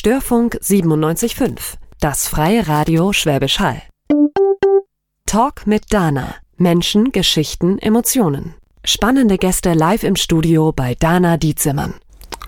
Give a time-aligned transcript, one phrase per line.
[0.00, 3.82] Störfunk 97.5, das freie Radio Schwäbisch Hall.
[5.26, 6.36] Talk mit Dana.
[6.56, 8.54] Menschen, Geschichten, Emotionen.
[8.82, 11.92] Spannende Gäste live im Studio bei Dana Dietzimmern.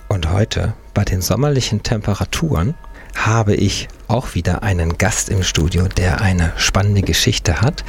[0.08, 2.74] Und heute, bei den sommerlichen Temperaturen,
[3.14, 7.82] habe ich auch wieder einen Gast im Studio, der eine spannende Geschichte hat.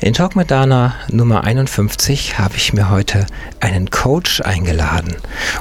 [0.00, 3.26] In Talk mit Dana Nummer 51 habe ich mir heute
[3.60, 5.14] einen Coach eingeladen.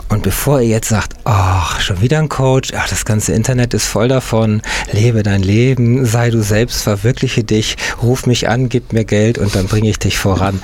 [0.09, 3.85] Und bevor ihr jetzt sagt, ach, schon wieder ein Coach, ach, das ganze Internet ist
[3.85, 9.05] voll davon, lebe dein Leben, sei du selbst, verwirkliche dich, ruf mich an, gib mir
[9.05, 10.63] Geld und dann bringe ich dich voran.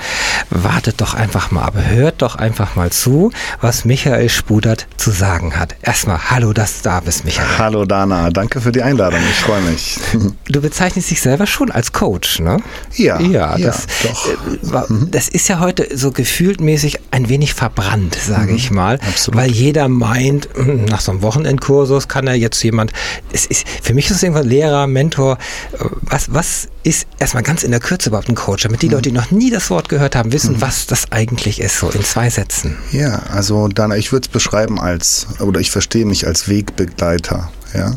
[0.49, 3.31] Wartet doch einfach mal, aber hört doch einfach mal zu,
[3.61, 5.75] was Michael Spudert zu sagen hat.
[5.83, 7.59] Erstmal, hallo, dass du da bist, Michael.
[7.59, 9.19] Hallo Dana, danke für die Einladung.
[9.29, 9.99] Ich freue mich.
[10.45, 12.57] Du bezeichnest dich selber schon als Coach, ne?
[12.95, 13.19] Ja.
[13.19, 14.27] Ja, ja das, doch.
[14.27, 18.99] äh, das ist ja heute so gefühltmäßig ein wenig verbrannt, sage ich mal.
[18.99, 19.39] absolut.
[19.39, 22.93] Weil jeder meint, hm, nach so einem Wochenendkursus kann er jetzt jemand,
[23.31, 25.37] es ist, für mich ist es irgendwann Lehrer, Mentor,
[25.73, 29.09] äh, was, was ist erstmal ganz in der Kürze überhaupt ein Coach, damit die Leute,
[29.09, 32.29] die noch nie das Wort gehört haben, wissen, was das eigentlich ist, so in zwei
[32.29, 32.77] Sätzen.
[32.91, 37.49] Ja, also Dana, ich würde es beschreiben als, oder ich verstehe mich als Wegbegleiter.
[37.73, 37.93] Ja,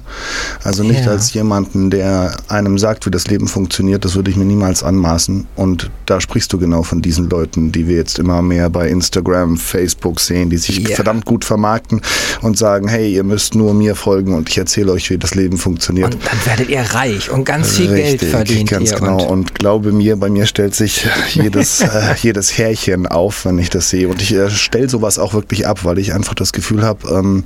[0.65, 1.11] also nicht Ja.
[1.13, 4.05] als jemanden, der einem sagt, wie das Leben funktioniert.
[4.05, 5.47] Das würde ich mir niemals anmaßen.
[5.57, 9.57] Und da sprichst du genau von diesen Leuten, die wir jetzt immer mehr bei Instagram,
[9.57, 10.95] Facebook sehen, die sich Ja.
[10.97, 12.01] verdammt gut vermarkten
[12.43, 15.59] und sagen, hey, ihr müsst nur mir folgen und ich erzähle euch, wie das Leben
[15.59, 16.15] funktioniert.
[16.15, 18.97] Und dann werdet ihr reich und ganz viel Richtig, Geld verdient ganz ihr.
[18.99, 19.23] genau.
[19.27, 23.69] Und Und, glaube mir, bei mir stellt sich jedes, äh, jedes Härchen auf, wenn ich
[23.71, 24.09] das sehe.
[24.09, 27.45] Und ich äh, stelle sowas auch wirklich ab, weil ich einfach das Gefühl habe, ähm,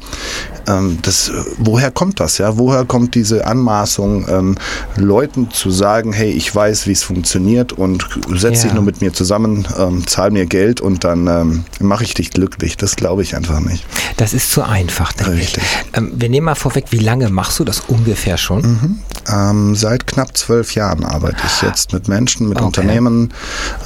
[0.69, 2.39] ähm, das, äh, woher kommt das?
[2.39, 4.55] Ja, woher kommt diese Anmaßung, ähm,
[4.97, 8.65] Leuten zu sagen, hey, ich weiß, wie es funktioniert und setz Ja.
[8.65, 12.31] dich nur mit mir zusammen, ähm, zahl mir Geld und dann ähm, mache ich dich
[12.31, 12.77] glücklich.
[12.77, 13.85] Das glaube ich einfach nicht.
[14.17, 15.41] das ist zu einfach, denke ich.
[15.41, 15.63] Richtig.
[15.95, 18.61] Ähm, wir nehmen mal vorweg, wie lange machst du das ungefähr schon?
[18.63, 18.99] Mhm.
[19.33, 22.67] Ähm, seit knapp zwölf Jahren arbeite ich jetzt mit Menschen, mit Okay.
[22.67, 23.33] Unternehmen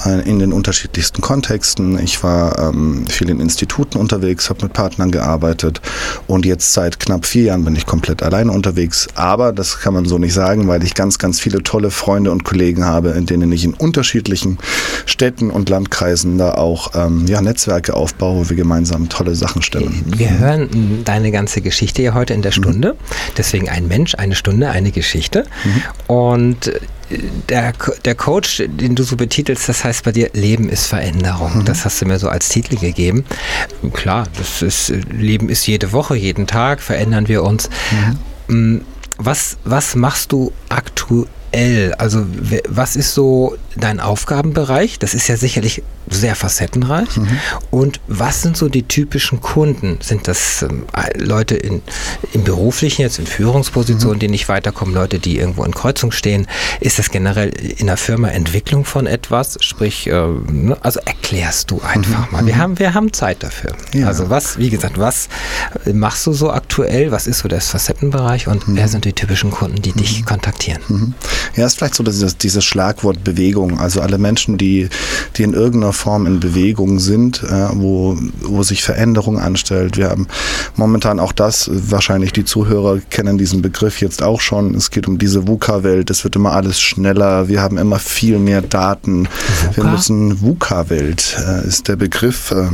[0.05, 1.99] äh, in den unterschiedlichsten Kontexten.
[1.99, 5.81] Ich war ähm, viel in Instituten unterwegs, habe mit Partnern gearbeitet
[6.27, 9.09] und jetzt seit knapp vier Jahren bin ich komplett alleine unterwegs.
[9.15, 12.45] Aber das kann man so nicht sagen, weil ich ganz, ganz viele tolle Freunde und
[12.45, 14.59] Kollegen habe, in denen ich in unterschiedlichen
[15.07, 20.05] Städten und Landkreisen da auch ähm, ja, Netzwerke aufbaue, wo wir gemeinsam tolle Sachen stemmen.
[20.07, 22.97] Wir hören mh, deine ganze Geschichte hier heute in der Stunde.
[23.37, 25.45] Deswegen ein Mensch, eine Stunde, eine Geschichte.
[26.07, 26.81] Und äh,
[27.49, 27.73] der,
[28.05, 31.65] der Coach, den du so betitelst, das heißt bei dir, Leben ist Veränderung.
[31.65, 33.25] Das hast du mir so als Titel gegeben.
[33.93, 37.69] Klar, das ist, Leben ist jede Woche, jeden Tag, verändern wir uns.
[38.49, 38.79] Mm,
[39.19, 41.95] Was, was machst du aktuell?
[41.99, 42.27] Also
[42.69, 44.99] was ist so dein Aufgabenbereich?
[44.99, 47.09] Das ist ja sicherlich sehr facettenreich.
[47.71, 49.99] Und was sind so die typischen Kunden?
[50.03, 50.85] Sind das ähm,
[51.17, 51.83] Leute in,
[52.33, 56.47] im beruflichen, jetzt in Führungspositionen, die nicht weiterkommen, Leute, die irgendwo in Kreuzung stehen?
[56.81, 59.57] Ist das generell in der Firma Entwicklung von etwas?
[59.61, 62.45] Sprich, ähm, also erklärst du einfach mal.
[62.47, 63.73] Wir haben, wir haben Zeit dafür.
[63.95, 64.07] Ja.
[64.07, 65.29] Also was, wie gesagt, was
[65.93, 67.11] machst du so aktuell?
[67.11, 70.83] Was ist so der Facettenbereich und wer sind die typischen Kunden, die dich kontaktieren?
[70.89, 71.15] Mhm.
[71.57, 73.64] Ja, ist vielleicht so dieses, dieses Schlagwort Bewegung.
[73.79, 74.89] Also alle Menschen, die,
[75.37, 79.97] die in irgendeiner Form in Bewegung sind, äh, wo, wo sich Veränderung anstellt.
[79.97, 80.27] Wir haben
[80.77, 84.75] momentan auch das, wahrscheinlich die Zuhörer kennen diesen Begriff jetzt auch schon.
[84.75, 86.11] Es geht um diese VUCA-Welt.
[86.11, 87.49] Es wird immer alles schneller.
[87.49, 89.29] Wir haben immer viel mehr Daten.
[89.75, 89.91] Wir VUCA?
[89.91, 92.69] müssen VUCA-Welt äh, ist der Begriff, äh,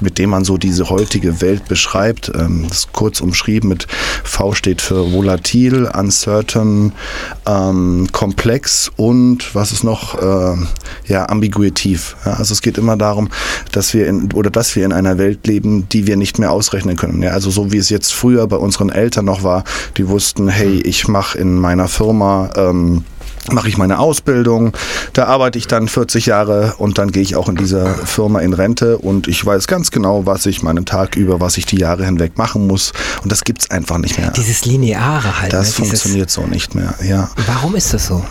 [0.00, 2.30] mit dem man so diese heutige Welt beschreibt.
[2.34, 3.86] Ähm, das ist kurz umschrieben mit
[4.24, 6.92] V steht für volatil, uncertain,
[7.46, 10.20] ähm, komplex und was ist noch?
[10.20, 10.24] Äh,
[11.06, 12.16] ja, ambiguitiv.
[12.24, 13.28] Ja, also es geht immer darum,
[13.72, 16.96] dass wir in, oder dass wir in einer Welt leben, die wir nicht mehr ausrechnen
[16.96, 17.22] können.
[17.22, 19.64] Ja, also so wie es jetzt früher bei unseren Eltern noch war,
[19.96, 23.04] die wussten, hey, ich mache in meiner Firma ähm,
[23.50, 24.72] mache ich meine Ausbildung,
[25.12, 28.52] da arbeite ich dann 40 Jahre und dann gehe ich auch in dieser Firma in
[28.52, 32.04] Rente und ich weiß ganz genau, was ich meinen Tag über, was ich die Jahre
[32.04, 32.92] hinweg machen muss
[33.22, 34.30] und das gibt's einfach nicht mehr.
[34.30, 35.52] Dieses Lineare halt.
[35.52, 35.84] Das ne?
[35.84, 37.30] Dieses, funktioniert so nicht mehr, ja.
[37.46, 38.22] Warum ist das so?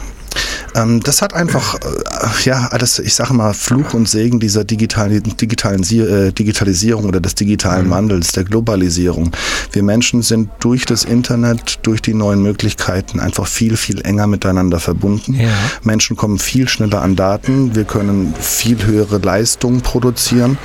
[0.76, 5.24] Ähm, das hat einfach, äh, ja, alles, ich sage mal, Fluch und Segen dieser digitalen,
[5.38, 9.31] digitalen äh, Digitalisierung oder des digitalen Wandels, der Globalisierung.
[9.72, 14.80] Wir Menschen sind durch das Internet, durch die neuen Möglichkeiten einfach viel, viel enger miteinander
[14.80, 15.36] verbunden.
[15.36, 15.50] Ja.
[15.84, 20.58] Menschen kommen viel schneller an Daten, wir können viel höhere Leistungen produzieren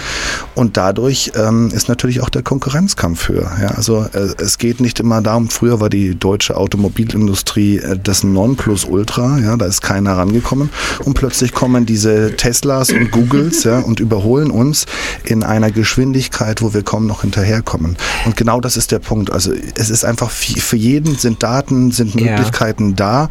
[0.55, 3.51] und dadurch ähm, ist natürlich auch der Konkurrenzkampf höher.
[3.61, 8.25] Ja, also äh, es geht nicht immer darum, früher war die deutsche Automobilindustrie äh, das
[8.25, 10.71] Nonplusultra, ja, da ist keiner rangekommen.
[11.05, 14.87] Und plötzlich kommen diese Teslas und Googles ja, und überholen uns
[15.25, 17.97] in einer Geschwindigkeit, wo wir kaum noch hinterherkommen.
[18.25, 19.31] Und genau das ist der Punkt.
[19.31, 22.97] Also es ist einfach für jeden sind Daten, sind Möglichkeiten ja.
[22.97, 23.29] da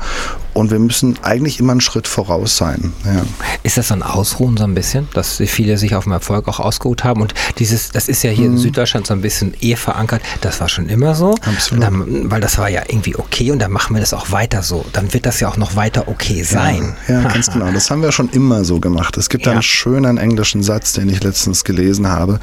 [0.54, 2.94] und wir müssen eigentlich immer einen Schritt voraus sein.
[3.06, 3.24] Ja.
[3.64, 6.60] Ist das so ein Ausruhen so ein bisschen, dass viele sich auf dem Erfolg auch
[6.60, 7.22] ausgeruht haben?
[7.22, 8.56] Und dieses, das ist ja hier mhm.
[8.56, 10.22] in Süddeutschland so ein bisschen eh verankert.
[10.42, 11.36] Das war schon immer so.
[11.42, 11.84] Absolut.
[11.84, 14.86] Dann, weil das war ja irgendwie okay und dann machen wir das auch weiter so.
[14.94, 16.96] Dann wird das ja auch noch weiter okay sein.
[17.08, 17.72] Ja, ja ganz genau.
[17.72, 19.18] Das haben wir schon immer so gemacht.
[19.18, 19.54] Es gibt ja.
[19.54, 22.40] einen schönen englischen Satz, den ich letztens gelesen habe,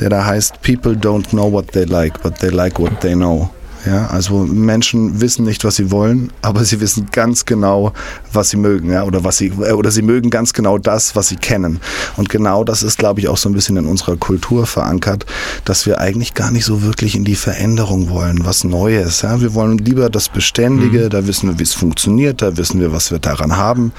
[0.00, 3.50] der da heißt, People don't know what they like, but they like what they know.
[3.86, 7.92] Ja, also Menschen wissen nicht, was sie wollen, aber sie wissen ganz genau,
[8.32, 11.28] was sie mögen, ja, oder was sie äh, oder sie mögen ganz genau das, was
[11.28, 11.80] sie kennen.
[12.16, 15.26] Und genau das ist, glaube ich, auch so ein bisschen in unserer Kultur verankert,
[15.64, 19.22] dass wir eigentlich gar nicht so wirklich in die Veränderung wollen, was Neues.
[19.22, 21.10] Ja, wir wollen lieber das Beständige, mhm.
[21.10, 23.92] da wissen wir, wie es funktioniert, da wissen wir, was wir daran haben.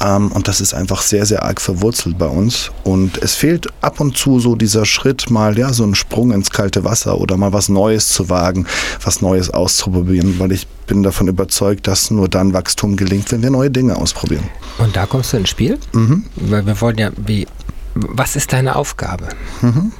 [0.00, 2.70] Ähm, und das ist einfach sehr, sehr arg verwurzelt bei uns.
[2.82, 6.50] Und es fehlt ab und zu so dieser Schritt, mal ja so einen Sprung ins
[6.50, 8.66] kalte Wasser oder mal was Neues zu wagen,
[9.04, 13.50] was Neues auszuprobieren, weil ich bin davon überzeugt, dass nur dann Wachstum gelingt, wenn wir
[13.50, 14.44] neue Dinge ausprobieren.
[14.78, 15.78] Und da kommst du ins Spiel?
[15.92, 16.24] Mhm.
[16.36, 17.46] Weil wir wollen ja, wie,
[17.94, 19.28] was ist deine Aufgabe?
[19.62, 19.92] Mhm.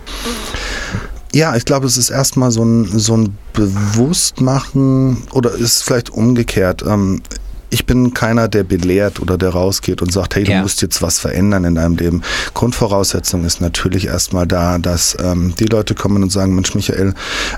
[1.32, 6.82] Ja, ich glaube, es ist erstmal so ein, so ein Bewusstmachen oder ist vielleicht umgekehrt.
[6.86, 7.22] Ähm,
[7.70, 10.62] ich bin keiner, der belehrt oder der rausgeht und sagt, hey, du ja.
[10.62, 12.22] musst jetzt was verändern in deinem Leben.
[12.52, 17.14] Grundvoraussetzung ist natürlich erstmal da, dass ähm, die Leute kommen und sagen, Mensch, Michael,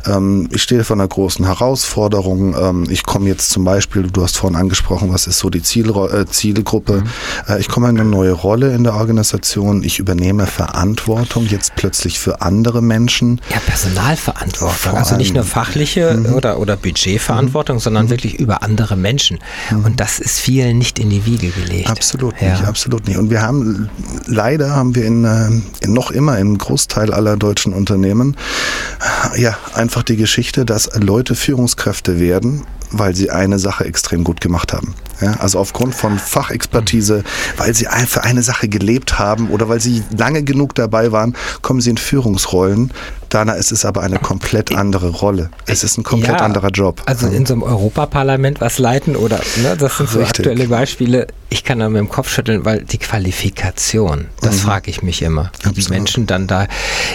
[0.07, 2.55] ähm, ich stehe vor einer großen Herausforderung.
[2.55, 5.91] Ähm, ich komme jetzt zum Beispiel, du hast vorhin angesprochen, was ist so die Ziel,
[5.91, 7.03] äh, Zielgruppe.
[7.03, 7.53] Mhm.
[7.55, 9.83] Äh, ich komme in eine neue Rolle in der Organisation.
[9.83, 13.41] Ich übernehme Verantwortung jetzt plötzlich für andere Menschen.
[13.51, 14.95] Ja, Personalverantwortung.
[14.95, 16.35] Also nicht nur fachliche mhm.
[16.35, 17.81] oder, oder Budgetverantwortung, mhm.
[17.81, 19.39] sondern wirklich über andere Menschen.
[19.71, 19.85] Mhm.
[19.85, 21.89] Und das ist vielen nicht in die Wiege gelegt.
[21.89, 22.51] Absolut ja.
[22.51, 23.19] nicht, absolut nicht.
[23.19, 23.89] Und wir haben,
[24.27, 25.47] leider haben wir in, äh,
[25.81, 28.37] in noch immer im Großteil aller deutschen Unternehmen
[29.37, 34.73] ja einfach die Geschichte, dass Leute Führungskräfte werden, weil sie eine Sache extrem gut gemacht
[34.73, 34.93] haben.
[35.21, 37.23] Ja, also aufgrund von Fachexpertise,
[37.57, 41.81] weil sie für eine Sache gelebt haben oder weil sie lange genug dabei waren, kommen
[41.81, 42.93] sie in Führungsrollen.
[43.29, 45.51] Dana, es ist aber eine komplett andere Rolle.
[45.67, 47.01] Es ist ein komplett ja, anderer Job.
[47.07, 50.41] Also in so einem Europaparlament was leiten oder, ne, das sind so Richtig.
[50.41, 51.27] aktuelle Beispiele.
[51.49, 54.61] Ich kann da mit dem Kopf schütteln, weil die Qualifikation, das mhm.
[54.61, 55.51] frage ich mich immer.
[55.63, 56.67] Wie die Menschen dann da.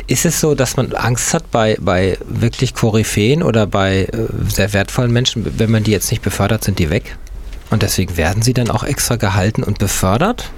[0.08, 4.74] Ist es so, dass man Angst hat bei, bei wirklich Koryphäen oder bei äh, sehr
[4.74, 7.16] wertvollen Menschen, wenn man die jetzt nicht befördert, sind die weg?
[7.70, 10.52] Und deswegen werden sie dann auch extra gehalten und befördert?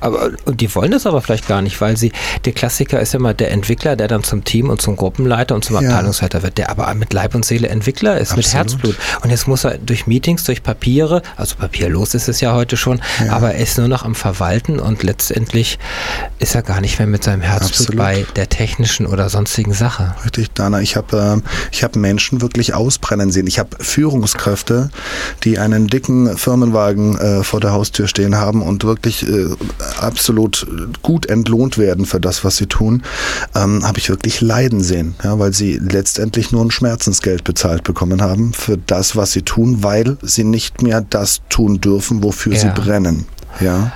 [0.00, 2.12] Aber, und die wollen das aber vielleicht gar nicht, weil sie,
[2.44, 5.80] der Klassiker ist immer der Entwickler, der dann zum Team und zum Gruppenleiter und zum
[5.80, 5.88] ja.
[5.88, 8.44] Abteilungsleiter wird, der aber mit Leib und Seele Entwickler ist, Absolut.
[8.44, 8.96] mit Herzblut.
[9.22, 13.00] Und jetzt muss er durch Meetings, durch Papiere, also papierlos ist es ja heute schon,
[13.24, 13.32] ja.
[13.32, 15.78] aber er ist nur noch am Verwalten und letztendlich
[16.38, 17.96] ist er gar nicht mehr mit seinem Herzblut Absolut.
[17.96, 20.14] bei der technischen oder sonstigen Sache.
[20.24, 20.80] Richtig, Dana.
[20.80, 21.42] Ich habe
[21.72, 23.46] äh, hab Menschen wirklich ausbrennen sehen.
[23.46, 24.90] Ich habe Führungskräfte,
[25.44, 29.46] die einen dicken Firmenwagen äh, vor der Haustür stehen haben und wirklich äh,
[29.98, 30.66] absolut
[31.02, 33.02] gut entlohnt werden für das, was sie tun,
[33.54, 38.22] ähm, habe ich wirklich leiden sehen, ja, weil sie letztendlich nur ein Schmerzensgeld bezahlt bekommen
[38.22, 42.60] haben für das, was sie tun, weil sie nicht mehr das tun dürfen, wofür ja.
[42.60, 43.26] sie brennen.
[43.60, 43.92] Ja.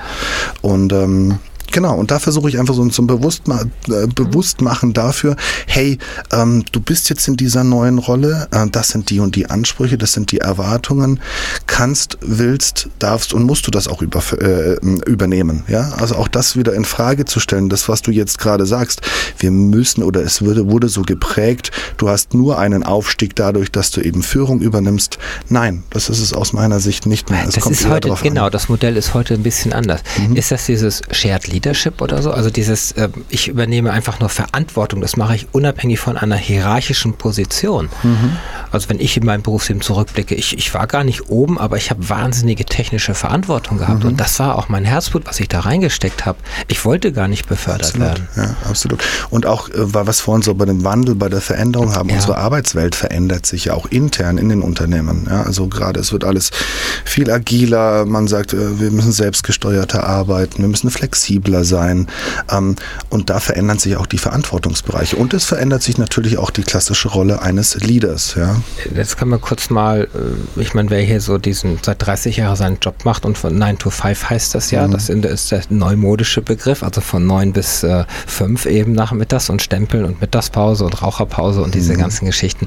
[0.62, 1.38] Und ähm,
[1.74, 5.34] Genau, und da versuche ich einfach so zum Bewusstma äh, Bewusstmachen dafür,
[5.66, 5.98] hey,
[6.30, 9.98] ähm, du bist jetzt in dieser neuen Rolle, äh, das sind die und die Ansprüche,
[9.98, 11.18] das sind die Erwartungen,
[11.66, 15.64] kannst, willst, darfst und musst du das auch über, äh, übernehmen.
[15.66, 15.90] Ja?
[15.98, 19.00] Also auch das wieder in Frage zu stellen, das, was du jetzt gerade sagst,
[19.38, 23.90] wir müssen oder es wurde, wurde so geprägt, du hast nur einen Aufstieg dadurch, dass
[23.90, 25.18] du eben Führung übernimmst.
[25.48, 27.48] Nein, das ist es aus meiner Sicht nicht mehr.
[27.48, 28.52] Es das ist heute, genau, an.
[28.52, 30.02] das Modell ist heute ein bisschen anders.
[30.28, 30.36] Mhm.
[30.36, 32.30] Ist das dieses Shared Lead Leadership oder so.
[32.30, 35.00] Also dieses, äh, ich übernehme einfach nur Verantwortung.
[35.00, 37.88] Das mache ich unabhängig von einer hierarchischen Position.
[38.02, 38.36] Mhm.
[38.70, 41.90] Also wenn ich in meinem Berufsleben zurückblicke, ich, ich war gar nicht oben, aber ich
[41.90, 44.04] habe wahnsinnige technische Verantwortung gehabt.
[44.04, 44.10] Mhm.
[44.10, 46.38] Und das war auch mein Herzblut, was ich da reingesteckt habe.
[46.68, 48.06] Ich wollte gar nicht befördert absolut.
[48.06, 48.28] werden.
[48.36, 49.02] Ja, absolut.
[49.30, 52.08] Und auch, äh, weil wir es vorhin so bei dem Wandel, bei der Veränderung haben,
[52.08, 52.16] ja.
[52.16, 55.26] unsere Arbeitswelt verändert sich ja auch intern in den Unternehmen.
[55.30, 56.50] Ja, also gerade es wird alles
[57.04, 58.04] viel agiler.
[58.04, 62.06] Man sagt, äh, wir müssen selbstgesteuerter arbeiten, wir müssen flexibler flexibler sein.
[62.50, 62.76] Ähm,
[63.10, 65.16] und da verändern sich auch die Verantwortungsbereiche.
[65.16, 68.34] Und es verändert sich natürlich auch die klassische Rolle eines Leaders.
[68.36, 68.56] Ja.
[68.94, 72.56] Jetzt kann man kurz mal, äh, ich meine, wer hier so diesen seit 30 Jahren
[72.56, 74.92] seinen Job macht und von 9 to 5 heißt das ja, mhm.
[74.92, 80.04] das ist der neumodische Begriff, also von 9 bis äh, 5 eben nachmittags und Stempeln
[80.04, 81.98] und Mittagspause und Raucherpause und diese mhm.
[81.98, 82.66] ganzen Geschichten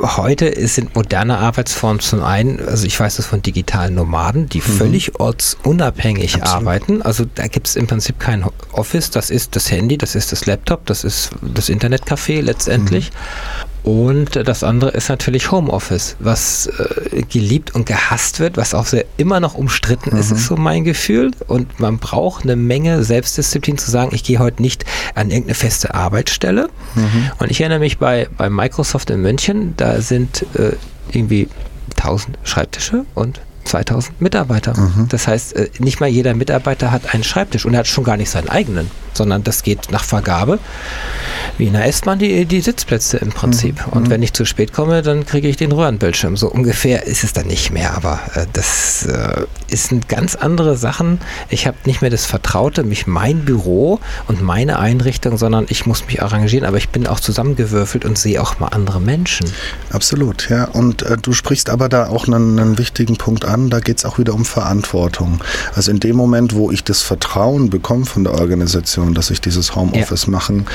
[0.00, 4.62] heute sind moderne Arbeitsformen zum einen, also ich weiß das von digitalen Nomaden, die mhm.
[4.62, 6.54] völlig ortsunabhängig Absolut.
[6.54, 7.02] arbeiten.
[7.02, 10.46] Also da gibt es im Prinzip kein Office, das ist das Handy, das ist das
[10.46, 13.10] Laptop, das ist das Internetcafé letztendlich.
[13.10, 13.75] Mhm.
[13.86, 19.04] Und das andere ist natürlich Homeoffice, was äh, geliebt und gehasst wird, was auch sehr
[19.16, 20.18] immer noch umstritten mhm.
[20.18, 21.30] ist, ist so mein Gefühl.
[21.46, 25.94] Und man braucht eine Menge Selbstdisziplin zu sagen, ich gehe heute nicht an irgendeine feste
[25.94, 26.68] Arbeitsstelle.
[26.96, 27.30] Mhm.
[27.38, 30.72] Und ich erinnere mich bei, bei Microsoft in München, da sind äh,
[31.12, 31.48] irgendwie
[31.96, 34.78] 1000 Schreibtische und 2000 Mitarbeiter.
[34.78, 35.08] Mhm.
[35.08, 38.16] Das heißt, äh, nicht mal jeder Mitarbeiter hat einen Schreibtisch und er hat schon gar
[38.16, 40.58] nicht seinen eigenen sondern das geht nach Vergabe.
[41.58, 43.86] Wie in der S-Bahn die, die Sitzplätze im Prinzip.
[43.86, 43.92] Mhm.
[43.92, 44.10] Und mhm.
[44.10, 46.36] wenn ich zu spät komme, dann kriege ich den Röhrenbildschirm.
[46.36, 49.06] So ungefähr ist es dann nicht mehr, aber äh, das
[49.70, 51.20] äh, sind ganz andere Sachen.
[51.48, 56.06] Ich habe nicht mehr das Vertraute, mich mein Büro und meine Einrichtung, sondern ich muss
[56.06, 59.46] mich arrangieren, aber ich bin auch zusammengewürfelt und sehe auch mal andere Menschen.
[59.90, 60.64] Absolut, ja.
[60.64, 64.04] Und äh, du sprichst aber da auch einen, einen wichtigen Punkt an, da geht es
[64.04, 65.40] auch wieder um Verantwortung.
[65.74, 69.74] Also in dem Moment, wo ich das Vertrauen bekomme von der Organisation, dass ich dieses
[69.74, 70.30] Homeoffice ja.
[70.30, 70.66] machen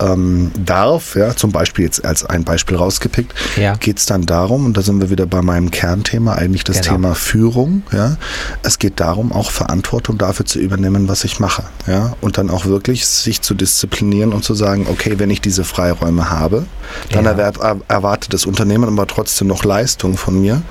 [0.00, 1.16] ähm, darf.
[1.16, 3.74] Ja, zum Beispiel jetzt als ein Beispiel rausgepickt, ja.
[3.74, 6.92] geht es dann darum, und da sind wir wieder bei meinem Kernthema, eigentlich das genau.
[6.92, 7.82] Thema Führung.
[7.92, 8.16] Ja,
[8.62, 11.64] es geht darum, auch Verantwortung dafür zu übernehmen, was ich mache.
[11.86, 15.64] Ja, und dann auch wirklich sich zu disziplinieren und zu sagen, okay, wenn ich diese
[15.64, 16.66] Freiräume habe,
[17.12, 17.32] dann ja.
[17.32, 20.62] erwart, erwartet das Unternehmen aber trotzdem noch Leistung von mir.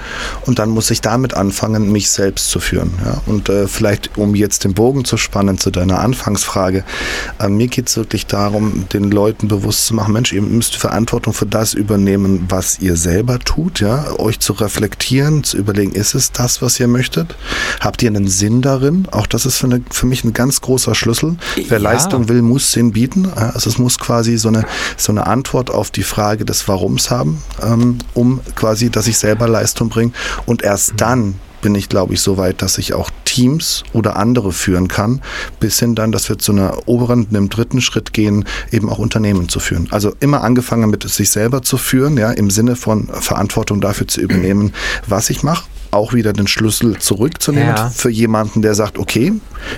[0.46, 2.94] Und dann muss ich damit anfangen, mich selbst zu führen.
[3.04, 3.22] Ja?
[3.26, 6.84] Und äh, vielleicht, um jetzt den Bogen zu spannen zu deiner Anfangsfrage,
[7.40, 11.34] äh, mir geht es wirklich darum, den Leuten bewusst zu machen, Mensch, ihr müsst Verantwortung
[11.34, 16.32] für das übernehmen, was ihr selber tut, ja, euch zu reflektieren, zu überlegen, ist es
[16.32, 17.36] das, was ihr möchtet?
[17.80, 19.08] Habt ihr einen Sinn darin?
[19.12, 21.38] Auch das ist für, eine, für mich ein ganz großer Schlüssel.
[21.56, 21.78] Wer ja.
[21.78, 23.32] Leistung will, muss Sinn bieten.
[23.34, 24.66] Also es muss quasi so eine,
[24.98, 29.48] so eine Antwort auf die Frage des Warums haben, ähm, um quasi, dass ich selber
[29.48, 30.12] Leistung bringe.
[30.46, 30.98] Und erst mhm.
[30.98, 35.22] dann bin ich, glaube ich, so weit, dass ich auch Teams oder andere führen kann,
[35.60, 39.50] bis hin dann, dass wir zu einer oberen, einem dritten Schritt gehen, eben auch Unternehmen
[39.50, 39.88] zu führen.
[39.92, 44.22] Also immer angefangen mit sich selber zu führen, ja, im Sinne von Verantwortung dafür zu
[44.22, 44.74] übernehmen,
[45.08, 47.89] was ich mache auch wieder den Schlüssel zurückzunehmen ja.
[47.89, 49.34] für jemanden, der sagt, okay,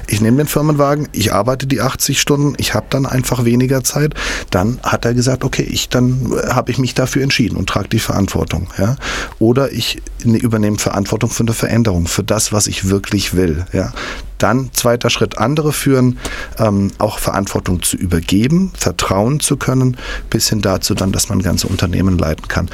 [0.08, 4.14] ich nehme den Firmenwagen, ich arbeite die 80 Stunden, ich habe dann einfach weniger Zeit,
[4.52, 7.90] dann hat er gesagt, okay, ich dann äh, habe ich mich dafür entschieden und trage
[7.90, 8.96] die Verantwortung, ja?
[9.40, 13.92] Oder ich ne, übernehme Verantwortung für eine Veränderung, für das, was ich wirklich will, ja?
[14.40, 16.18] Dann zweiter Schritt, andere führen,
[16.58, 19.98] ähm, auch Verantwortung zu übergeben, vertrauen zu können,
[20.30, 22.70] bis hin dazu dann, dass man ganze Unternehmen leiten kann.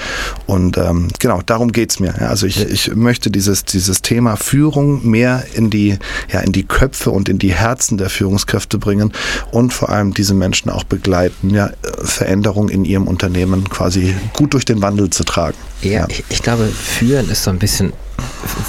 [0.46, 2.14] Und ähm, genau, darum geht's mir.
[2.20, 5.98] Ja, also ich, ich möchte dieses, dieses Thema Führung mehr in die,
[6.32, 9.12] ja, in die Köpfe und in die Herzen der Führungskräfte bringen
[9.52, 11.72] und vor allem diese Menschen auch begleiten, ja,
[12.04, 15.58] Veränderungen in ihrem Unternehmen quasi gut durch den Wandel zu tragen.
[15.82, 16.06] Ja, ja.
[16.10, 17.94] Ich, ich glaube, führen ist so ein bisschen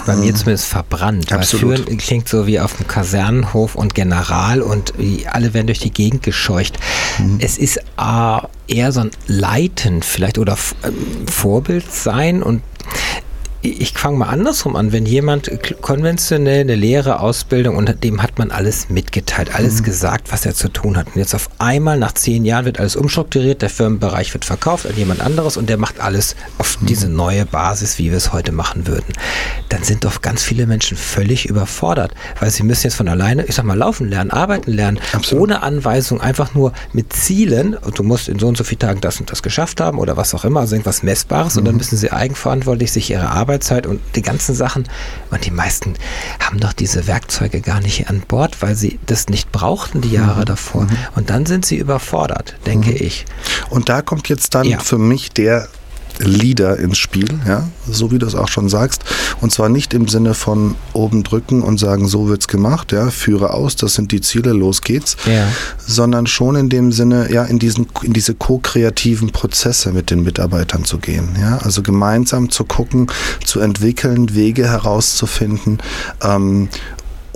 [0.07, 1.33] bei mir zumindest verbrannt.
[1.33, 1.79] Absolut.
[1.79, 4.95] Führen klingt so wie auf dem Kasernenhof und General und
[5.31, 6.79] alle werden durch die Gegend gescheucht.
[7.19, 7.39] Mhm.
[7.41, 12.63] Es ist äh, eher so ein Leiten vielleicht oder ähm, Vorbild sein und
[13.73, 14.93] ich fange mal andersrum an.
[14.93, 19.85] Wenn jemand konventionell eine Lehre, Ausbildung und dem hat man alles mitgeteilt, alles mhm.
[19.85, 21.07] gesagt, was er zu tun hat.
[21.09, 24.97] Und jetzt auf einmal nach zehn Jahren wird alles umstrukturiert, der Firmenbereich wird verkauft an
[24.97, 26.87] jemand anderes und der macht alles auf mhm.
[26.87, 29.13] diese neue Basis, wie wir es heute machen würden.
[29.69, 33.55] Dann sind doch ganz viele Menschen völlig überfordert, weil sie müssen jetzt von alleine, ich
[33.55, 35.45] sag mal, laufen lernen, arbeiten lernen, Absolut.
[35.45, 37.75] ohne Anweisung, einfach nur mit Zielen.
[37.75, 40.17] Und du musst in so und so vielen Tagen das und das geschafft haben oder
[40.17, 41.55] was auch immer, also irgendwas Messbares.
[41.55, 41.59] Mhm.
[41.59, 41.79] Und dann mhm.
[41.79, 44.85] müssen sie eigenverantwortlich sich ihre Arbeit Arbeitszeit und die ganzen Sachen.
[45.31, 45.95] Und die meisten
[46.41, 50.41] haben doch diese Werkzeuge gar nicht an Bord, weil sie das nicht brauchten die Jahre
[50.41, 50.47] mhm.
[50.47, 50.83] davor.
[50.83, 50.99] Mhm.
[51.15, 52.97] Und dann sind sie überfordert, denke mhm.
[53.01, 53.25] ich.
[53.71, 54.79] Und da kommt jetzt dann ja.
[54.79, 55.69] für mich der
[56.19, 59.05] Leader ins Spiel, ja, so wie du es auch schon sagst.
[59.41, 63.53] Und zwar nicht im Sinne von oben drücken und sagen, so wird's gemacht, ja, führe
[63.53, 65.47] aus, das sind die Ziele, los geht's, ja.
[65.79, 70.85] sondern schon in dem Sinne, ja, in diesen, in diese ko-kreativen Prozesse mit den Mitarbeitern
[70.85, 73.09] zu gehen, ja, also gemeinsam zu gucken,
[73.45, 75.79] zu entwickeln, Wege herauszufinden,
[76.23, 76.69] ähm,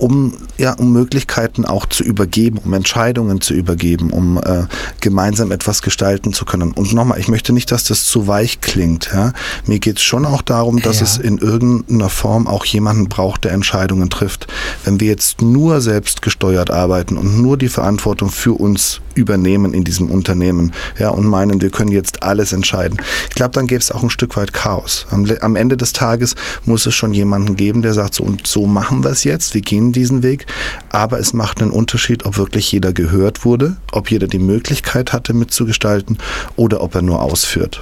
[0.01, 4.63] um, ja, um Möglichkeiten auch zu übergeben, um Entscheidungen zu übergeben, um äh,
[4.99, 6.71] gemeinsam etwas gestalten zu können.
[6.71, 9.11] Und nochmal, ich möchte nicht, dass das zu weich klingt.
[9.13, 9.33] Ja?
[9.67, 11.05] Mir geht es schon auch darum, dass ja.
[11.05, 14.47] es in irgendeiner Form auch jemanden braucht, der Entscheidungen trifft.
[14.83, 19.83] Wenn wir jetzt nur selbst gesteuert arbeiten und nur die Verantwortung für uns übernehmen in
[19.83, 22.97] diesem Unternehmen ja, und meinen, wir können jetzt alles entscheiden,
[23.29, 25.05] ich glaube, dann gäbe es auch ein Stück weit Chaos.
[25.11, 28.65] Am, am Ende des Tages muss es schon jemanden geben, der sagt, so und so
[28.65, 30.45] machen wir es jetzt, wir gehen diesen Weg,
[30.89, 35.33] aber es macht einen Unterschied, ob wirklich jeder gehört wurde, ob jeder die Möglichkeit hatte
[35.33, 36.17] mitzugestalten
[36.55, 37.81] oder ob er nur ausführt.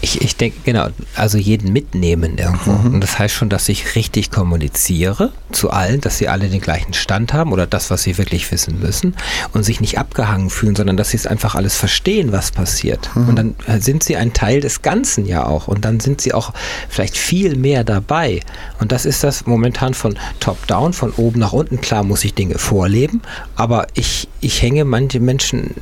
[0.00, 2.72] Ich, ich denke, genau, also jeden mitnehmen irgendwo.
[2.72, 2.94] Mhm.
[2.94, 6.94] Und das heißt schon, dass ich richtig kommuniziere zu allen, dass sie alle den gleichen
[6.94, 9.14] Stand haben oder das, was sie wirklich wissen müssen
[9.52, 13.10] und sich nicht abgehangen fühlen, sondern dass sie es einfach alles verstehen, was passiert.
[13.14, 13.28] Mhm.
[13.28, 15.68] Und dann äh, sind sie ein Teil des Ganzen ja auch.
[15.68, 16.52] Und dann sind sie auch
[16.88, 18.40] vielleicht viel mehr dabei.
[18.80, 21.80] Und das ist das momentan von top-down, von oben nach unten.
[21.80, 23.22] Klar muss ich Dinge vorleben,
[23.56, 25.74] aber ich, ich hänge manche Menschen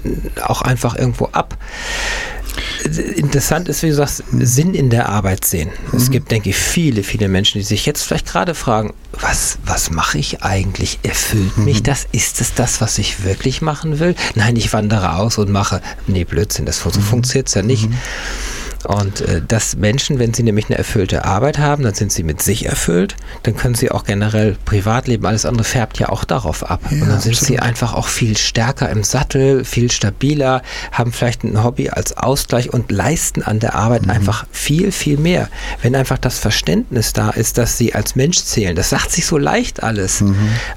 [0.43, 1.59] auch einfach irgendwo ab
[3.17, 5.71] interessant ist, wie du sagst, Sinn in der Arbeit sehen.
[5.93, 5.99] Mhm.
[5.99, 9.91] Es gibt, denke ich, viele, viele Menschen, die sich jetzt vielleicht gerade fragen, was, was
[9.91, 10.99] mache ich eigentlich?
[11.03, 11.65] Erfüllt mhm.
[11.65, 12.07] mich das?
[12.13, 14.15] Ist es das, was ich wirklich machen will?
[14.35, 17.03] Nein, ich wandere aus und mache, nee, Blödsinn, das so mhm.
[17.03, 17.89] funktioniert ja nicht.
[18.87, 22.41] Und äh, dass Menschen, wenn sie nämlich eine erfüllte Arbeit haben, dann sind sie mit
[22.41, 26.81] sich erfüllt, dann können sie auch generell Privatleben, alles andere färbt ja auch darauf ab.
[26.91, 27.47] Ja, und dann sind absolut.
[27.47, 30.63] sie einfach auch viel stärker im Sattel, viel stabiler,
[30.93, 34.11] haben vielleicht ein Hobby als Ausgleich und leisten an der Arbeit mhm.
[34.11, 35.49] einfach viel, viel mehr.
[35.83, 39.39] Wenn einfach das Verständnis da ist, dass sie als Mensch zählen, das sagt sich so
[39.39, 40.21] leicht alles.
[40.21, 40.37] Mhm.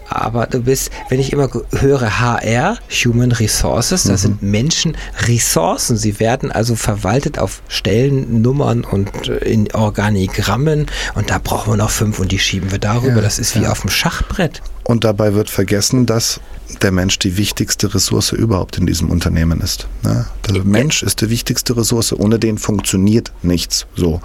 [0.10, 4.10] Aber du bist, wenn ich immer höre HR, Human Resources, mhm.
[4.10, 4.98] da sind Menschen
[5.28, 5.98] Ressourcen.
[5.98, 11.78] Sie werden also verwaltet auf Stellen, Tabellennummern und äh, in Organigrammen und da brauchen wir
[11.78, 13.18] noch fünf und die schieben wir darüber.
[13.18, 13.72] Ja, das ist wie ja.
[13.72, 14.62] auf dem Schachbrett.
[14.84, 16.40] Und dabei wird vergessen, dass
[16.82, 19.88] der Mensch die wichtigste Ressource überhaupt in diesem Unternehmen ist.
[20.04, 20.26] Ne?
[20.48, 22.12] Der Mensch ist die wichtigste Ressource.
[22.14, 23.86] Ohne den funktioniert nichts.
[23.96, 24.20] So.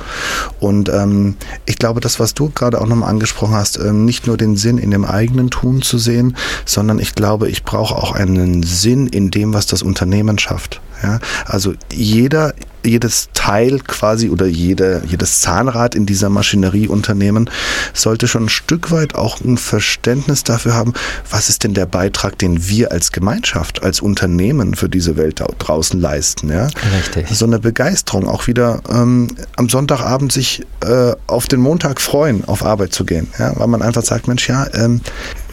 [0.61, 4.39] Und ähm, ich glaube, das, was du gerade auch nochmal angesprochen hast, ähm, nicht nur
[4.39, 8.63] den Sinn in dem eigenen Tun zu sehen, sondern ich glaube, ich brauche auch einen
[8.63, 10.81] Sinn in dem, was das Unternehmen schafft.
[11.03, 11.19] Ja?
[11.45, 12.55] Also jeder
[12.85, 17.51] jedes Teil quasi oder jede, jedes Zahnrad in dieser Maschinerieunternehmen
[17.93, 20.95] sollte schon ein Stück weit auch ein Verständnis dafür haben,
[21.31, 25.47] was ist denn der Beitrag, den wir als Gemeinschaft, als Unternehmen für diese Welt da
[25.59, 26.51] draußen leisten.
[26.51, 26.69] Ja?
[26.97, 27.29] Richtig.
[27.31, 32.65] So eine Begeisterung, auch wieder ähm, am Sonntagabend sich äh, auf den Montag freuen, auf
[32.65, 33.29] Arbeit zu gehen.
[33.39, 33.53] Ja?
[33.57, 35.01] Weil man einfach sagt, Mensch, ja, ähm,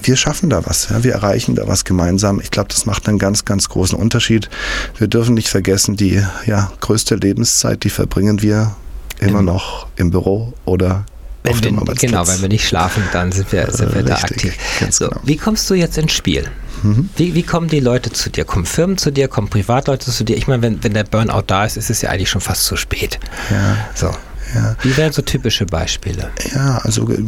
[0.03, 2.39] wir schaffen da was, ja, wir erreichen da was gemeinsam.
[2.41, 4.49] Ich glaube, das macht einen ganz, ganz großen Unterschied.
[4.97, 8.75] Wir dürfen nicht vergessen, die ja, größte Lebenszeit, die verbringen wir
[9.19, 11.05] immer Im, noch im Büro oder
[11.43, 14.15] wenn auf dem wir, Genau, wenn wir nicht schlafen, dann sind wir, sind wir da
[14.15, 14.55] aktiv.
[14.91, 15.21] So, genau.
[15.23, 16.45] Wie kommst du jetzt ins Spiel?
[16.83, 17.09] Mhm.
[17.15, 18.45] Wie, wie kommen die Leute zu dir?
[18.45, 19.27] Kommen Firmen zu dir?
[19.27, 20.37] Kommen Privatleute zu dir?
[20.37, 22.75] Ich meine, wenn, wenn der Burnout da ist, ist es ja eigentlich schon fast zu
[22.75, 23.19] spät.
[23.49, 23.77] Ja.
[23.95, 24.11] So.
[24.53, 24.75] Ja.
[24.81, 26.29] Wie wären so typische Beispiele?
[26.53, 27.23] Ja, also äh,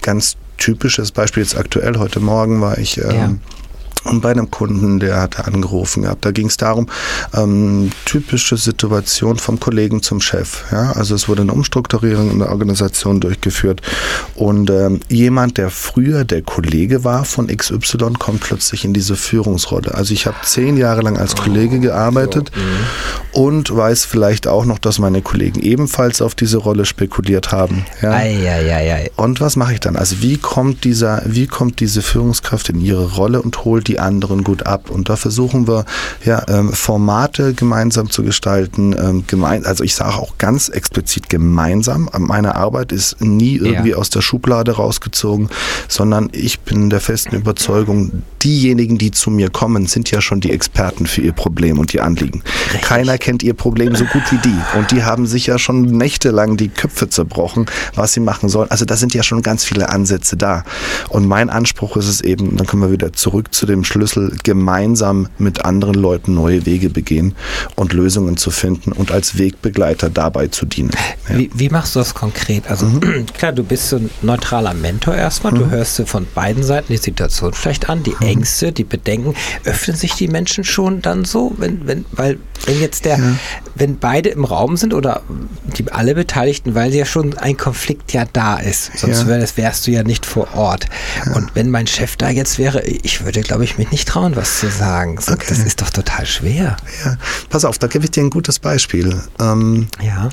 [0.00, 1.98] ganz typisches Beispiel jetzt aktuell.
[1.98, 3.34] Heute Morgen war ich ähm, ja.
[4.04, 6.88] Und bei einem Kunden, der hatte angerufen gehabt, da ging es darum,
[7.34, 10.64] ähm, typische Situation vom Kollegen zum Chef.
[10.72, 10.92] Ja?
[10.92, 13.80] Also es wurde eine Umstrukturierung in der Organisation durchgeführt
[14.34, 19.94] und ähm, jemand, der früher der Kollege war von XY, kommt plötzlich in diese Führungsrolle.
[19.94, 23.44] Also ich habe zehn Jahre lang als Kollege gearbeitet so, mhm.
[23.44, 27.84] und weiß vielleicht auch noch, dass meine Kollegen ebenfalls auf diese Rolle spekuliert haben.
[28.00, 28.10] Ja?
[28.10, 29.96] Ei, ei, ei, und was mache ich dann?
[29.96, 34.00] Also wie kommt dieser, wie kommt diese Führungskraft in ihre Rolle und holt die die
[34.00, 34.90] anderen gut ab.
[34.90, 35.84] Und da versuchen wir
[36.24, 38.94] ja ähm, Formate gemeinsam zu gestalten.
[38.98, 42.08] Ähm, gemein, also ich sage auch ganz explizit gemeinsam.
[42.18, 43.96] Meine Arbeit ist nie irgendwie ja.
[43.96, 45.50] aus der Schublade rausgezogen,
[45.88, 50.50] sondern ich bin der festen Überzeugung, diejenigen, die zu mir kommen, sind ja schon die
[50.50, 52.42] Experten für ihr Problem und ihr Anliegen.
[52.64, 52.82] Richtig.
[52.82, 54.78] Keiner kennt ihr Problem so gut wie die.
[54.78, 58.70] Und die haben sich ja schon nächtelang die Köpfe zerbrochen, was sie machen sollen.
[58.70, 60.64] Also da sind ja schon ganz viele Ansätze da.
[61.10, 64.36] Und mein Anspruch ist es eben, dann kommen wir wieder zurück zu dem dem Schlüssel,
[64.42, 67.34] gemeinsam mit anderen Leuten neue Wege begehen
[67.76, 70.90] und Lösungen zu finden und als Wegbegleiter dabei zu dienen.
[71.28, 71.38] Ja.
[71.38, 72.68] Wie, wie, machst du das konkret?
[72.68, 73.26] Also mhm.
[73.34, 75.58] klar, du bist so ein neutraler Mentor erstmal, mhm.
[75.58, 78.26] du hörst dir von beiden Seiten die Situation vielleicht an, die mhm.
[78.26, 79.34] Ängste, die Bedenken.
[79.64, 83.36] Öffnen sich die Menschen schon dann so, wenn, wenn, weil wenn jetzt der, ja.
[83.74, 85.22] wenn beide im Raum sind oder
[85.76, 89.26] die alle Beteiligten, weil ja schon ein Konflikt ja da ist, sonst ja.
[89.28, 90.86] wärst, wärst du ja nicht vor Ort.
[91.34, 94.36] Und wenn mein Chef da jetzt wäre, ich würde, glaube ich, ich mich nicht trauen,
[94.36, 95.18] was zu sagen.
[95.20, 95.46] So, okay.
[95.48, 96.76] Das ist doch total schwer.
[97.04, 97.16] Ja,
[97.48, 99.20] pass auf, da gebe ich dir ein gutes Beispiel.
[99.40, 100.28] Ähm, ja.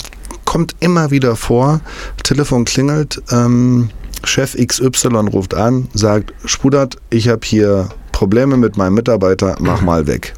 [0.46, 1.82] Kommt immer wieder vor,
[2.24, 3.90] Telefon klingelt, ähm,
[4.24, 10.08] Chef XY ruft an, sagt, Spudert, ich habe hier Probleme mit meinem Mitarbeiter, mach mal
[10.08, 10.34] weg.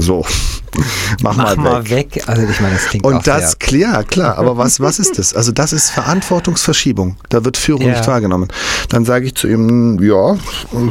[0.00, 0.24] So.
[1.22, 2.14] Mach, Mach mal, weg.
[2.14, 2.28] weg.
[2.28, 4.38] Also ich meine, das klingt Und das, klar, klar.
[4.38, 5.34] Aber was, was ist das?
[5.34, 7.16] Also das ist Verantwortungsverschiebung.
[7.28, 7.92] Da wird Führung ja.
[7.92, 8.48] nicht wahrgenommen.
[8.88, 10.36] Dann sage ich zu ihm, ja,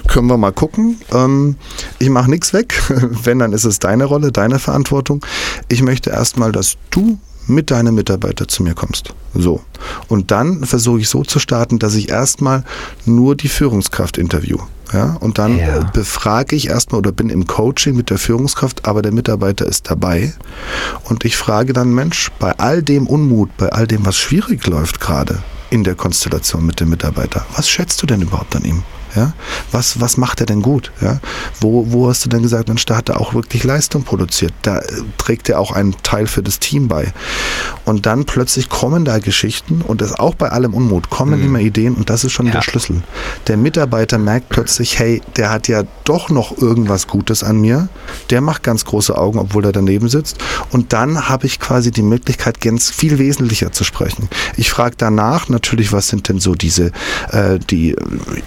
[0.07, 0.99] können wir mal gucken.
[1.13, 1.55] Ähm,
[1.97, 2.81] ich mache nichts weg.
[2.89, 5.25] Wenn, dann ist es deine Rolle, deine Verantwortung.
[5.69, 7.17] Ich möchte erstmal, dass du
[7.49, 9.13] mit deinem Mitarbeiter zu mir kommst.
[9.33, 9.61] So.
[10.07, 12.63] Und dann versuche ich so zu starten, dass ich erstmal
[13.05, 14.57] nur die Führungskraft interview.
[14.91, 15.81] Ja, und dann ja.
[15.93, 20.33] Befrage ich erstmal oder bin im Coaching mit der Führungskraft, aber der Mitarbeiter ist dabei.
[21.03, 24.99] Und ich frage dann, Mensch, bei all dem Unmut, bei all dem, was schwierig läuft
[24.99, 28.83] gerade in der Konstellation mit dem Mitarbeiter, was schätzt du denn überhaupt an ihm?
[29.15, 29.33] Ja?
[29.71, 30.91] Was, was macht er denn gut?
[31.01, 31.19] Ja?
[31.61, 34.53] Wo, wo hast du denn gesagt, Mensch, da hat er auch wirklich Leistung produziert.
[34.61, 34.85] Da äh,
[35.17, 37.13] trägt er auch einen Teil für das Team bei.
[37.85, 41.45] Und dann plötzlich kommen da Geschichten und das auch bei allem Unmut, kommen mhm.
[41.45, 42.53] immer Ideen und das ist schon ja.
[42.53, 43.01] der Schlüssel.
[43.47, 47.89] Der Mitarbeiter merkt plötzlich, hey, der hat ja doch noch irgendwas Gutes an mir.
[48.29, 50.37] Der macht ganz große Augen, obwohl er daneben sitzt.
[50.71, 54.29] Und dann habe ich quasi die Möglichkeit, ganz viel wesentlicher zu sprechen.
[54.55, 56.91] Ich frage danach natürlich, was sind denn so diese,
[57.31, 57.95] äh, die,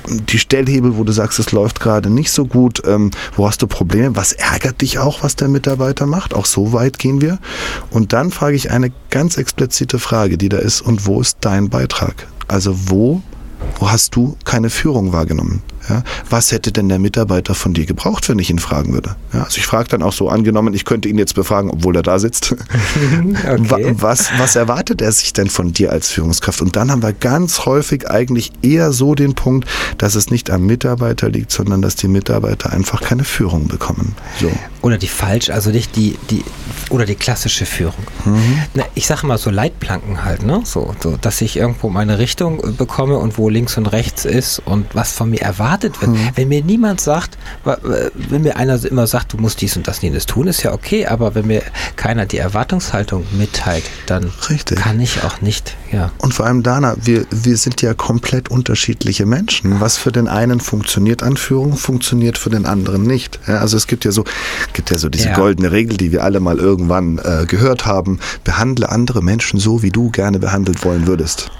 [0.08, 3.66] die Stellhebel, wo du sagst, es läuft gerade nicht so gut, ähm, wo hast du
[3.66, 7.38] Probleme, was ärgert dich auch, was der Mitarbeiter macht, auch so weit gehen wir.
[7.88, 11.70] Und dann frage ich eine ganz explizite Frage, die da ist, und wo ist dein
[11.70, 12.26] Beitrag?
[12.48, 13.22] Also wo,
[13.78, 15.62] wo hast du keine Führung wahrgenommen?
[15.88, 19.16] Ja, was hätte denn der Mitarbeiter von dir gebraucht, wenn ich ihn fragen würde?
[19.32, 22.02] Ja, also ich frage dann auch so, angenommen, ich könnte ihn jetzt befragen, obwohl er
[22.02, 22.54] da sitzt.
[23.48, 23.94] okay.
[23.98, 26.62] was, was erwartet er sich denn von dir als Führungskraft?
[26.62, 29.68] Und dann haben wir ganz häufig eigentlich eher so den Punkt,
[29.98, 34.14] dass es nicht am Mitarbeiter liegt, sondern dass die Mitarbeiter einfach keine Führung bekommen.
[34.40, 34.52] So.
[34.82, 36.44] Oder die falsch, also nicht die, die
[36.90, 38.04] oder die klassische Führung.
[38.24, 38.62] Mhm.
[38.74, 40.62] Na, ich sage mal so Leitplanken halt, ne?
[40.64, 44.86] So, so, dass ich irgendwo meine Richtung bekomme und wo links und rechts ist und
[44.94, 46.10] was von mir erwartet erwartet wird.
[46.12, 46.28] Mhm.
[46.34, 50.26] Wenn mir niemand sagt, wenn mir einer immer sagt, du musst dies und das jenes
[50.26, 51.62] tun, ist ja okay, aber wenn mir
[51.96, 54.78] keiner die Erwartungshaltung mitteilt, dann Richtig.
[54.78, 56.10] kann ich auch nicht, ja.
[56.18, 59.80] Und vor allem, Dana, wir, wir sind ja komplett unterschiedliche Menschen.
[59.80, 63.38] Was für den einen funktioniert an Führung, funktioniert für den anderen nicht.
[63.46, 64.24] Ja, also es gibt ja so,
[64.72, 65.34] gibt ja so diese ja.
[65.34, 68.18] goldene Regel, die wir alle mal irgendwann äh, gehört haben.
[68.44, 71.50] Behandle andere Menschen so, wie du gerne behandelt wollen würdest.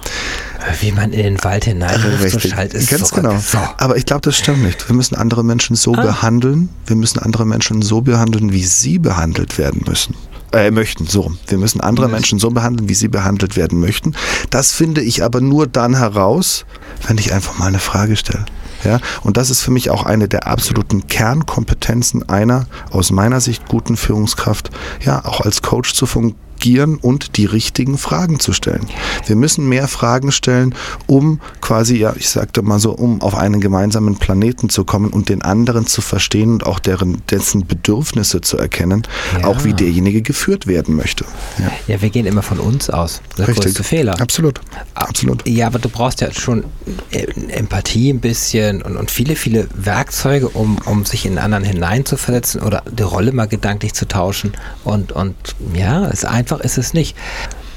[0.81, 3.25] Wie man in den Wald hineinruft, so schallt es Ganz zurück.
[3.25, 3.39] genau.
[3.39, 3.59] So.
[3.79, 4.89] Aber ich glaube, das stimmt nicht.
[4.89, 6.03] Wir müssen andere Menschen so ah.
[6.03, 10.15] behandeln, wir müssen andere Menschen so behandeln, wie sie behandelt werden müssen
[10.53, 11.07] äh, möchten.
[11.07, 14.15] So, wir müssen andere Menschen so behandeln, wie sie behandelt werden möchten.
[14.51, 16.65] Das finde ich aber nur dann heraus,
[17.07, 18.45] wenn ich einfach mal eine Frage stelle.
[18.85, 23.69] Ja, und das ist für mich auch eine der absoluten Kernkompetenzen einer aus meiner Sicht
[23.69, 24.71] guten Führungskraft,
[25.05, 28.87] ja, auch als Coach zu fungieren agieren und die richtigen Fragen zu stellen.
[29.27, 30.77] Wir müssen mehr Fragen stellen,
[31.09, 35.29] um quasi, ja, ich sagte mal so, um auf einen gemeinsamen Planeten zu kommen und
[35.29, 39.03] den anderen zu verstehen und auch deren, dessen Bedürfnisse zu erkennen,
[39.41, 39.49] ja.
[39.49, 41.25] auch wie derjenige geführt werden möchte.
[41.59, 41.95] Ja.
[41.95, 43.23] ja, wir gehen immer von uns aus.
[43.37, 44.21] Das ist der größte Fehler.
[44.21, 44.61] Absolut.
[44.95, 45.49] Absolut.
[45.49, 46.63] Ja, aber du brauchst ja schon
[47.11, 52.61] äh, Empathie ein bisschen und, und viele, viele Werkzeuge, um, um sich in anderen hineinzuversetzen
[52.63, 54.53] oder die Rolle mal gedanklich zu tauschen.
[54.85, 55.35] Und, und
[55.75, 57.17] ja, es ist einfach einfach ist es nicht.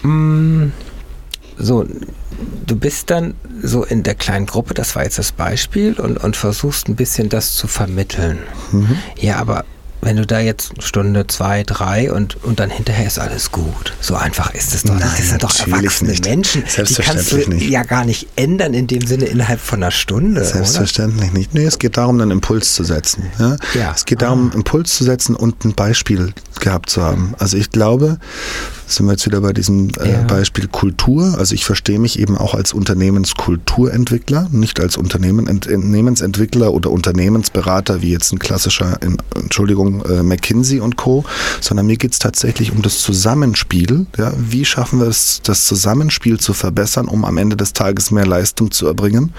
[0.04, 0.68] Mm,
[1.58, 1.86] so,
[2.66, 6.36] du bist dann so in der kleinen Gruppe, das war jetzt das Beispiel, und, und
[6.36, 8.40] versuchst ein bisschen das zu vermitteln.
[8.72, 8.98] Mhm.
[9.18, 9.66] Ja, aber
[10.06, 13.94] wenn du da jetzt eine Stunde, zwei, drei und, und dann hinterher ist alles gut.
[14.00, 16.26] So einfach ist es doch Nein, Das sind doch erwachsene nicht.
[16.26, 16.64] Menschen.
[16.64, 20.46] Die kannst du ja gar nicht ändern in dem Sinne innerhalb von einer Stunde.
[20.46, 21.40] Selbstverständlich oder?
[21.40, 21.54] nicht.
[21.56, 23.32] Nee, es geht darum, einen Impuls zu setzen.
[23.40, 23.58] Ja?
[23.74, 23.94] ja.
[23.96, 24.56] Es geht darum, ah.
[24.56, 27.34] Impuls zu setzen und ein Beispiel gehabt zu haben.
[27.40, 28.20] Also ich glaube,
[28.88, 30.24] sind wir jetzt wieder bei diesem äh, ja.
[30.24, 31.36] Beispiel Kultur.
[31.38, 38.12] Also ich verstehe mich eben auch als Unternehmenskulturentwickler, nicht als Unternehmen, Unternehmensentwickler oder Unternehmensberater wie
[38.12, 39.00] jetzt ein klassischer,
[39.36, 41.26] Entschuldigung, äh, McKinsey und Co.,
[41.62, 44.06] sondern mir geht es tatsächlich um das Zusammenspiel.
[44.18, 44.34] Ja?
[44.38, 48.72] Wie schaffen wir es, das Zusammenspiel zu verbessern, um am Ende des Tages mehr Leistung
[48.72, 49.34] zu erbringen?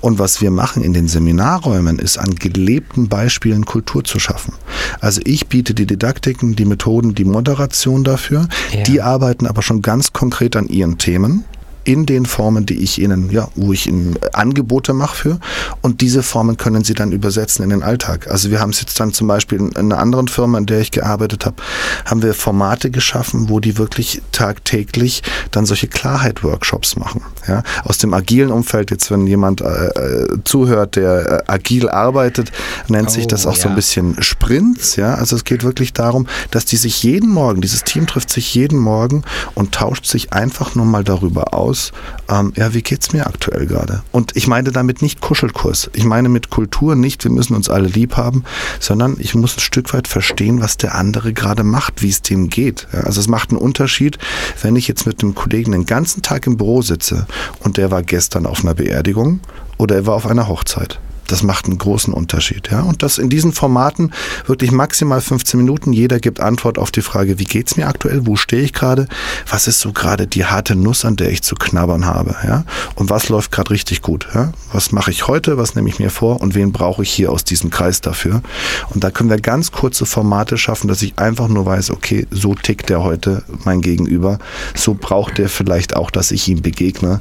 [0.00, 4.54] Und was wir machen in den Seminarräumen, ist an gelebten Beispielen Kultur zu schaffen.
[5.00, 8.48] Also ich biete die Didaktiken, die Methoden, die Moderation dafür.
[8.72, 8.82] Ja.
[8.82, 11.44] Die arbeiten aber schon ganz konkret an ihren Themen
[11.86, 15.40] in den Formen, die ich ihnen, ja, wo ich ihnen Angebote mache für.
[15.82, 18.28] Und diese Formen können sie dann übersetzen in den Alltag.
[18.28, 20.90] Also wir haben es jetzt dann zum Beispiel in einer anderen Firma, in der ich
[20.90, 21.56] gearbeitet habe,
[22.04, 25.22] haben wir Formate geschaffen, wo die wirklich tagtäglich
[25.52, 27.22] dann solche Klarheit-Workshops machen.
[27.46, 32.50] Ja, aus dem agilen Umfeld, jetzt wenn jemand äh, äh zuhört, der äh, agil arbeitet,
[32.88, 33.62] nennt oh, sich das auch ja.
[33.62, 34.96] so ein bisschen Sprints.
[34.96, 38.54] Ja, also es geht wirklich darum, dass die sich jeden Morgen, dieses Team trifft sich
[38.54, 39.22] jeden Morgen
[39.54, 41.92] und tauscht sich einfach nur mal darüber aus, aus,
[42.28, 44.02] ähm, ja, wie geht's mir aktuell gerade?
[44.12, 45.90] Und ich meine damit nicht Kuschelkurs.
[45.92, 48.44] Ich meine mit Kultur nicht, wir müssen uns alle lieb haben,
[48.80, 52.48] sondern ich muss ein Stück weit verstehen, was der andere gerade macht, wie es dem
[52.48, 52.88] geht.
[52.92, 54.18] Ja, also es macht einen Unterschied,
[54.62, 57.26] wenn ich jetzt mit einem Kollegen den ganzen Tag im Büro sitze
[57.60, 59.40] und der war gestern auf einer Beerdigung
[59.76, 60.98] oder er war auf einer Hochzeit.
[61.28, 62.70] Das macht einen großen Unterschied.
[62.70, 62.82] Ja?
[62.82, 64.12] Und das in diesen Formaten
[64.46, 65.92] wirklich maximal 15 Minuten.
[65.92, 68.26] Jeder gibt Antwort auf die Frage, wie geht's mir aktuell?
[68.26, 69.08] Wo stehe ich gerade?
[69.50, 72.36] Was ist so gerade die harte Nuss, an der ich zu knabbern habe?
[72.46, 72.64] Ja?
[72.94, 74.28] Und was läuft gerade richtig gut?
[74.34, 74.52] Ja?
[74.72, 75.58] Was mache ich heute?
[75.58, 76.40] Was nehme ich mir vor?
[76.40, 78.42] Und wen brauche ich hier aus diesem Kreis dafür?
[78.90, 82.54] Und da können wir ganz kurze Formate schaffen, dass ich einfach nur weiß, okay, so
[82.54, 84.38] tickt der heute mein Gegenüber.
[84.74, 87.20] So braucht der vielleicht auch, dass ich ihm begegne.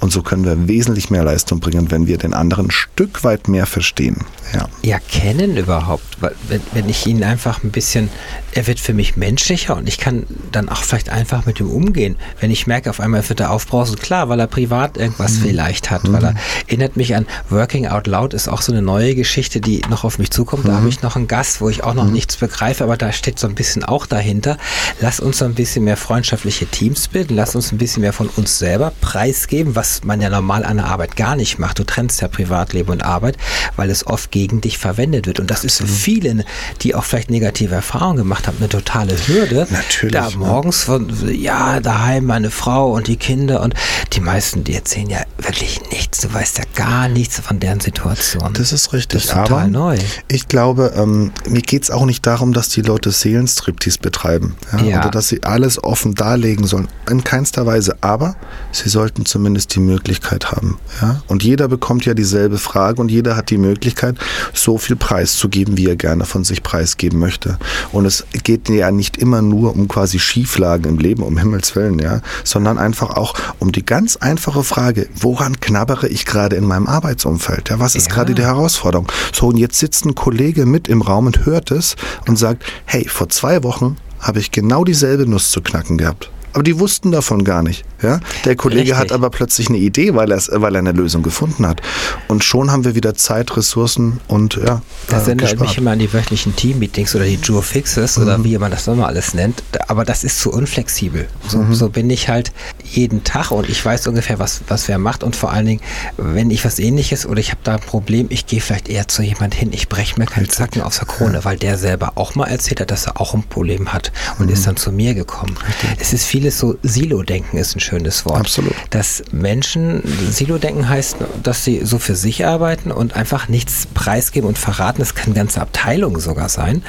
[0.00, 3.45] Und so können wir wesentlich mehr Leistung bringen, wenn wir den anderen ein Stück weit
[3.48, 4.24] mehr verstehen.
[4.52, 6.04] Ja, ja kennen überhaupt.
[6.20, 8.10] Weil wenn, wenn ich ihn einfach ein bisschen,
[8.52, 12.16] er wird für mich menschlicher und ich kann dann auch vielleicht einfach mit ihm umgehen.
[12.40, 15.42] Wenn ich merke, auf einmal wird er aufbrausend, klar, weil er privat irgendwas mhm.
[15.42, 16.12] vielleicht hat, mhm.
[16.12, 16.34] weil er
[16.66, 20.18] erinnert mich an Working Out Loud ist auch so eine neue Geschichte, die noch auf
[20.18, 20.64] mich zukommt.
[20.64, 20.68] Mhm.
[20.68, 22.12] Da habe ich noch einen Gast, wo ich auch noch mhm.
[22.12, 24.56] nichts begreife, aber da steht so ein bisschen auch dahinter.
[25.00, 28.28] Lass uns so ein bisschen mehr freundschaftliche Teams bilden, lass uns ein bisschen mehr von
[28.36, 31.78] uns selber preisgeben, was man ja normal an der Arbeit gar nicht macht.
[31.78, 33.35] Du trennst ja Privatleben und Arbeit,
[33.76, 35.40] weil es oft gegen dich verwendet wird.
[35.40, 36.44] Und das ist für viele,
[36.82, 39.66] die auch vielleicht negative Erfahrungen gemacht haben, eine totale Hürde.
[39.70, 40.14] Natürlich.
[40.14, 43.74] Da morgens von, ja, daheim meine Frau und die Kinder und
[44.12, 46.20] die meisten, die erzählen ja wirklich nichts.
[46.20, 48.52] Du weißt ja gar nichts von deren Situation.
[48.54, 49.22] Das ist richtig.
[49.22, 49.98] Das ist total Aber neu.
[50.28, 54.56] Ich glaube, ähm, mir geht es auch nicht darum, dass die Leute Seelenstriptease betreiben.
[54.72, 54.82] Ja?
[54.82, 55.00] Ja.
[55.00, 56.88] Oder dass sie alles offen darlegen sollen.
[57.10, 57.96] In keinster Weise.
[58.00, 58.36] Aber
[58.72, 60.78] sie sollten zumindest die Möglichkeit haben.
[61.00, 61.22] Ja?
[61.26, 64.16] Und jeder bekommt ja dieselbe Frage und jeder hat die Möglichkeit,
[64.52, 67.58] so viel preiszugeben, wie er gerne von sich preisgeben möchte.
[67.92, 71.98] Und es geht ja nicht immer nur um quasi Schieflagen im Leben, um Himmels Willen,
[71.98, 76.86] ja, sondern einfach auch um die ganz einfache Frage, woran knabbere ich gerade in meinem
[76.86, 77.70] Arbeitsumfeld?
[77.70, 78.14] Ja, was ist ja.
[78.14, 79.10] gerade die Herausforderung?
[79.32, 81.96] So, und jetzt sitzt ein Kollege mit im Raum und hört es
[82.28, 86.30] und sagt, hey, vor zwei Wochen habe ich genau dieselbe Nuss zu knacken gehabt.
[86.56, 87.84] Aber die wussten davon gar nicht.
[88.02, 88.18] Ja?
[88.46, 88.96] Der Kollege Richtig.
[88.96, 91.82] hat aber plötzlich eine Idee, weil, weil er eine Lösung gefunden hat.
[92.28, 94.80] Und schon haben wir wieder Zeit, Ressourcen und ja.
[95.08, 98.22] Das äh, erinnert mich immer an die wöchentlichen Team-Meetings oder die Joe Fixes mhm.
[98.22, 99.62] oder wie man das nochmal alles nennt.
[99.86, 101.28] Aber das ist zu unflexibel.
[101.46, 101.74] So, mhm.
[101.74, 105.24] so, bin ich halt jeden Tag und ich weiß ungefähr, was, was wer macht.
[105.24, 105.82] Und vor allen Dingen,
[106.16, 109.20] wenn ich was ähnliches oder ich habe da ein Problem, ich gehe vielleicht eher zu
[109.20, 111.44] jemand hin, ich breche mir keinen Zacken aus der Krone, ja.
[111.44, 114.52] weil der selber auch mal erzählt hat, dass er auch ein Problem hat und mhm.
[114.54, 115.54] ist dann zu mir gekommen.
[115.68, 115.90] Richtig.
[116.00, 118.38] Es ist viel vieles so Silo-Denken ist ein schönes Wort.
[118.38, 118.72] Absolut.
[118.90, 124.56] Dass Menschen, Silo-Denken heißt, dass sie so für sich arbeiten und einfach nichts preisgeben und
[124.58, 125.00] verraten.
[125.00, 126.82] Das kann ganze Abteilungen sogar sein,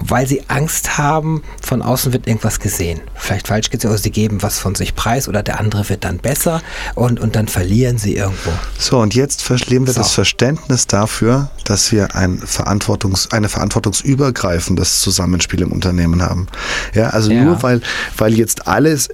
[0.00, 3.00] weil sie Angst haben, von außen wird irgendwas gesehen.
[3.14, 6.18] Vielleicht falsch gesehen, oder sie geben was von sich preis oder der andere wird dann
[6.18, 6.62] besser
[6.94, 8.50] und, und dann verlieren sie irgendwo.
[8.78, 10.00] So, und jetzt verlieren wir so.
[10.00, 16.46] das Verständnis dafür, dass wir ein Verantwortungs-, eine verantwortungsübergreifendes Zusammenspiel im Unternehmen haben.
[16.94, 17.42] Ja, also ja.
[17.42, 17.80] nur weil,
[18.16, 19.08] weil jetzt alle alles,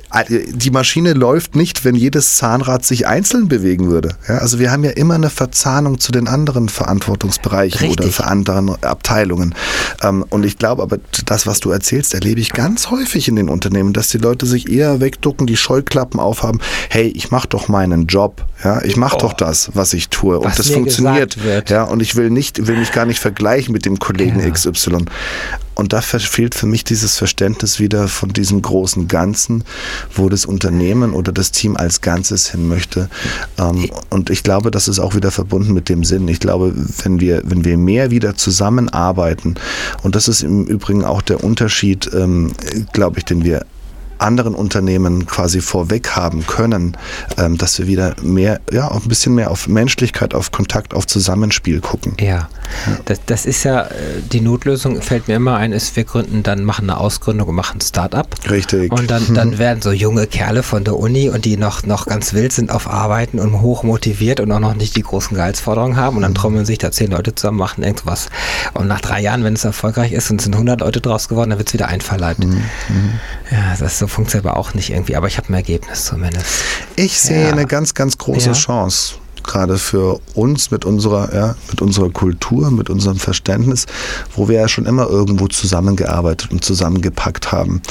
[0.53, 4.11] die Maschine läuft nicht, wenn jedes Zahnrad sich einzeln bewegen würde.
[4.29, 8.01] Ja, also wir haben ja immer eine Verzahnung zu den anderen Verantwortungsbereichen Richtig.
[8.07, 9.55] oder für anderen Abteilungen.
[10.03, 13.49] Ähm, und ich glaube aber, das, was du erzählst, erlebe ich ganz häufig in den
[13.49, 16.61] Unternehmen, dass die Leute sich eher wegducken, die Scheuklappen aufhaben.
[16.89, 18.45] Hey, ich mache doch meinen Job.
[18.65, 19.21] Ja, ich mache oh.
[19.21, 20.39] doch das, was ich tue.
[20.39, 21.37] Und das funktioniert.
[21.69, 24.51] Ja, und ich will nicht, will mich gar nicht vergleichen mit dem Kollegen ja.
[24.51, 25.05] XY.
[25.79, 29.63] Und da fehlt für mich dieses Verständnis wieder von diesem großen Ganzen,
[30.13, 33.09] wo das Unternehmen oder das Team als Ganzes hin möchte.
[33.59, 36.27] Ähm, und ich glaube, das ist auch wieder verbunden mit dem Sinn.
[36.27, 39.55] Ich glaube, wenn wir, wenn wir mehr wieder zusammenarbeiten,
[40.03, 42.51] und das ist im Übrigen auch der Unterschied, ähm,
[42.93, 43.65] glaube ich, den wir
[44.19, 46.97] anderen Unternehmen quasi vorweg haben können,
[47.37, 51.07] ähm, dass wir wieder mehr, ja, auch ein bisschen mehr auf Menschlichkeit, auf Kontakt, auf
[51.07, 52.17] Zusammenspiel gucken.
[52.19, 52.49] Ja, ja.
[53.05, 53.91] Das, das, ist ja, äh,
[54.33, 57.79] die Notlösung fällt mir immer ein, ist, wir gründen, dann machen eine Ausgründung und machen
[57.79, 58.29] ein Start-up.
[58.51, 58.93] Richtig.
[58.93, 62.33] Und dann, dann werden so junge Kerle von der Uni und die noch, noch ganz
[62.33, 66.17] wild sind auf Arbeiten und hoch motiviert und auch noch nicht die großen Gehaltsforderungen haben
[66.17, 66.37] und dann mhm.
[66.37, 68.29] trommeln sich da zehn Leute zusammen, machen irgendwas.
[68.75, 71.59] Und nach drei Jahren, wenn es erfolgreich ist und sind 100 Leute draus geworden, dann
[71.59, 72.45] wird es wieder einverleibt.
[72.45, 72.63] Mhm.
[73.51, 76.47] Ja, das so funktioniert aber auch nicht irgendwie, aber ich habe ein Ergebnis zumindest.
[76.97, 77.53] Ich sehe ja.
[77.53, 78.53] eine ganz, ganz große ja.
[78.53, 79.15] Chance
[79.49, 83.87] gerade für uns mit unserer, ja, mit unserer Kultur, mit unserem Verständnis,
[84.37, 87.83] wo wir ja schon immer irgendwo zusammengearbeitet und zusammengepackt haben.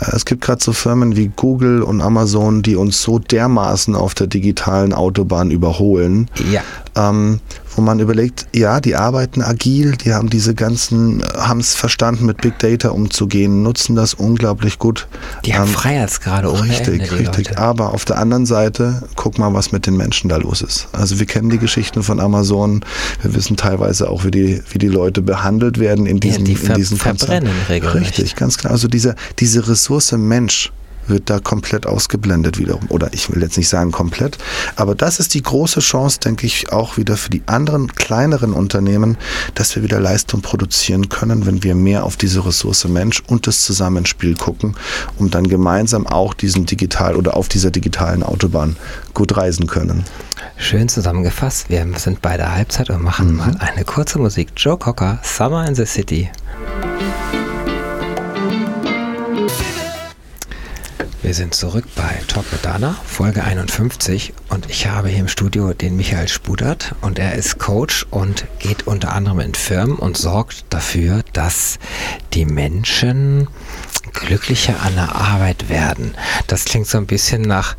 [0.00, 4.14] Äh, es gibt gerade so Firmen wie Google und Amazon, die uns so dermaßen auf
[4.14, 6.30] der digitalen Autobahn überholen.
[6.50, 6.62] Ja.
[6.96, 7.40] Ähm,
[7.80, 12.42] wo man überlegt, ja, die arbeiten agil, die haben diese ganzen, haben es verstanden, mit
[12.42, 15.08] Big Data umzugehen, nutzen das unglaublich gut.
[15.46, 17.48] Die haben ähm, Freiheitsgrade ohne Richtig, Ende, richtig.
[17.48, 17.58] Leute.
[17.58, 20.88] Aber auf der anderen Seite, guck mal, was mit den Menschen da los ist.
[20.92, 22.84] Also wir kennen die Geschichten von Amazon,
[23.22, 26.82] wir wissen teilweise auch, wie die, wie die Leute behandelt werden in diesen, ja, die
[26.82, 28.08] in verbrennen regelmäßig.
[28.08, 28.72] Richtig, ganz klar.
[28.72, 30.70] Also diese, diese Ressource Mensch,
[31.06, 32.86] wird da komplett ausgeblendet wiederum.
[32.88, 34.38] Oder ich will jetzt nicht sagen komplett,
[34.76, 39.16] aber das ist die große Chance, denke ich, auch wieder für die anderen kleineren Unternehmen,
[39.54, 43.62] dass wir wieder Leistung produzieren können, wenn wir mehr auf diese Ressource Mensch und das
[43.62, 44.76] Zusammenspiel gucken,
[45.16, 48.76] um dann gemeinsam auch diesen digital oder auf dieser digitalen Autobahn
[49.14, 50.04] gut reisen können.
[50.56, 51.70] Schön zusammengefasst.
[51.70, 53.36] Wir sind bei der Halbzeit und machen mhm.
[53.36, 54.50] mal eine kurze Musik.
[54.56, 56.30] Joe Cocker, Summer in the City.
[61.22, 65.74] Wir sind zurück bei Talk mit Dana, Folge 51 und ich habe hier im Studio
[65.74, 66.94] den Michael Spudert.
[67.02, 71.78] Und er ist Coach und geht unter anderem in Firmen und sorgt dafür, dass
[72.32, 73.48] die Menschen
[74.12, 76.14] glücklicher an der Arbeit werden.
[76.46, 77.76] Das klingt so ein bisschen nach,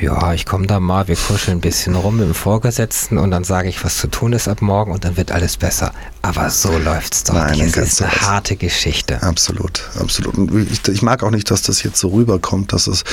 [0.00, 3.44] ja, ich komme da mal, wir kuscheln ein bisschen rum mit dem Vorgesetzten und dann
[3.44, 5.92] sage ich, was zu tun ist ab morgen und dann wird alles besser.
[6.22, 7.76] Aber so läuft es doch Nein, nicht.
[7.76, 9.22] Es ist eine harte Geschichte.
[9.22, 10.36] Absolut, absolut.
[10.36, 13.04] Und ich, ich, mag auch nicht, dass das jetzt so rüberkommt, dass es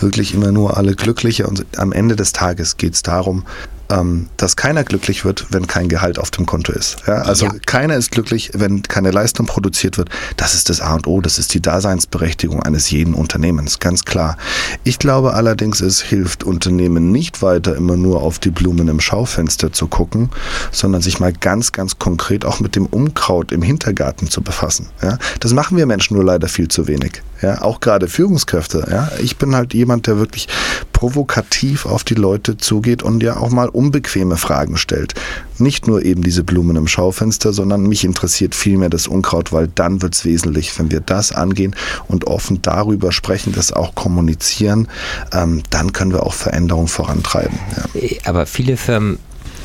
[0.00, 3.44] wirklich immer nur alle glückliche und am Ende des Tages geht es darum,
[3.90, 6.96] ähm, dass keiner glücklich wird, wenn kein Gehalt auf dem Konto ist.
[7.06, 7.22] Ja?
[7.22, 7.52] Also ja.
[7.66, 10.10] keiner ist glücklich, wenn keine Leistung produziert wird.
[10.36, 14.36] Das ist das A und O, das ist die Daseinsberechtigung eines jeden Unternehmens, ganz klar.
[14.84, 19.72] Ich glaube allerdings, es hilft Unternehmen nicht weiter immer nur auf die Blumen im Schaufenster
[19.72, 20.30] zu gucken,
[20.72, 24.88] sondern sich mal ganz, ganz konkret auch mit dem Unkraut im Hintergarten zu befassen.
[25.02, 25.18] Ja?
[25.40, 27.22] Das machen wir Menschen nur leider viel zu wenig.
[27.42, 27.62] Ja?
[27.62, 28.86] Auch gerade Führungskräfte.
[28.90, 29.10] Ja?
[29.20, 30.48] Ich bin halt jemand, der wirklich
[30.92, 35.14] provokativ auf die Leute zugeht und ja auch mal unbequeme Fragen stellt.
[35.58, 40.00] Nicht nur eben diese Blumen im Schaufenster, sondern mich interessiert vielmehr das Unkraut, weil dann
[40.00, 40.78] wird es wesentlich.
[40.78, 41.74] Wenn wir das angehen
[42.08, 44.88] und offen darüber sprechen, das auch kommunizieren,
[45.32, 47.58] ähm, dann können wir auch Veränderungen vorantreiben.
[47.94, 48.08] Ja.
[48.24, 49.18] Aber viele Firmen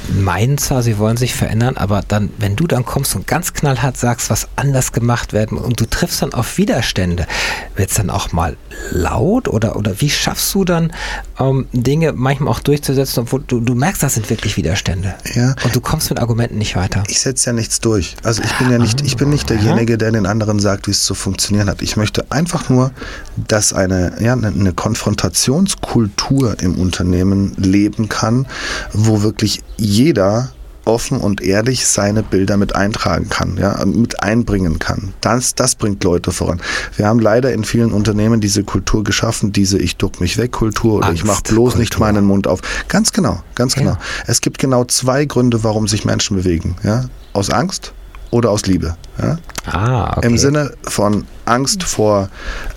[0.10, 3.98] meinen zwar, sie wollen sich verändern, aber dann, wenn du dann kommst und ganz knallhart
[3.98, 7.28] sagst, was anders gemacht werden und du triffst dann auf Widerstände,
[7.76, 8.58] wird es dann auch mal
[8.92, 10.92] laut oder, oder wie schaffst du dann
[11.40, 15.16] ähm, Dinge manchmal auch durchzusetzen, obwohl du, du merkst, das sind wirklich Widerstände.
[15.34, 15.56] Ja.
[15.64, 17.04] Und du kommst mit Argumenten nicht weiter.
[17.08, 18.16] Ich setze ja nichts durch.
[18.24, 21.04] Also ich bin ja nicht, ich bin nicht derjenige, der den anderen sagt, wie es
[21.04, 21.82] zu funktionieren hat.
[21.82, 22.92] Ich möchte einfach nur,
[23.48, 28.48] dass eine, ja, eine Konfrontationskultur im Unternehmen leben kann,
[28.94, 29.91] wo wirklich jeder
[30.86, 35.14] offen und ehrlich seine Bilder mit eintragen kann, ja, mit einbringen kann.
[35.22, 36.60] Das, das bringt Leute voran.
[36.96, 40.96] Wir haben leider in vielen Unternehmen diese Kultur geschaffen, diese Ich duck mich weg Kultur
[40.96, 41.80] oder Angst, ich mach bloß Kultur.
[41.80, 42.62] nicht meinen Mund auf.
[42.88, 43.92] Ganz genau, ganz genau.
[43.92, 44.00] Ja.
[44.28, 47.94] Es gibt genau zwei Gründe, warum sich Menschen bewegen, ja, aus Angst
[48.32, 48.96] oder aus Liebe.
[49.22, 49.38] Ja?
[49.66, 50.26] Ah, okay.
[50.26, 52.30] Im Sinne von Angst vor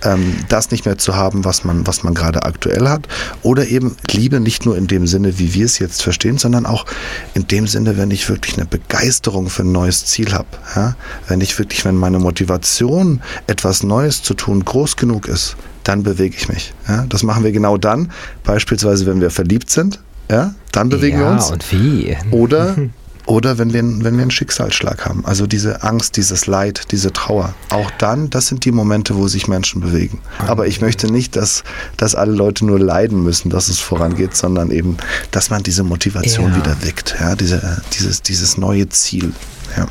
[0.03, 3.07] ähm, das nicht mehr zu haben, was man, was man gerade aktuell hat.
[3.41, 6.85] Oder eben Liebe nicht nur in dem Sinne, wie wir es jetzt verstehen, sondern auch
[7.33, 10.47] in dem Sinne, wenn ich wirklich eine Begeisterung für ein neues Ziel habe.
[10.75, 10.95] Ja?
[11.27, 16.35] Wenn ich wirklich, wenn meine Motivation, etwas Neues zu tun, groß genug ist, dann bewege
[16.37, 16.73] ich mich.
[16.87, 17.05] Ja?
[17.07, 18.11] Das machen wir genau dann,
[18.43, 19.99] beispielsweise wenn wir verliebt sind.
[20.29, 21.51] Ja, dann bewegen ja, wir uns.
[21.51, 22.17] Und wie?
[22.31, 22.75] Oder
[23.25, 27.55] Oder wenn wir, wenn wir einen Schicksalsschlag haben, also diese Angst, dieses Leid, diese Trauer.
[27.69, 30.19] Auch dann, das sind die Momente, wo sich Menschen bewegen.
[30.39, 31.63] Aber ich möchte nicht, dass,
[31.97, 34.97] dass alle Leute nur leiden müssen, dass es vorangeht, sondern eben,
[35.31, 36.57] dass man diese Motivation ja.
[36.57, 39.33] wieder weckt, ja, diese, dieses, dieses neue Ziel.
[39.75, 39.87] Ja.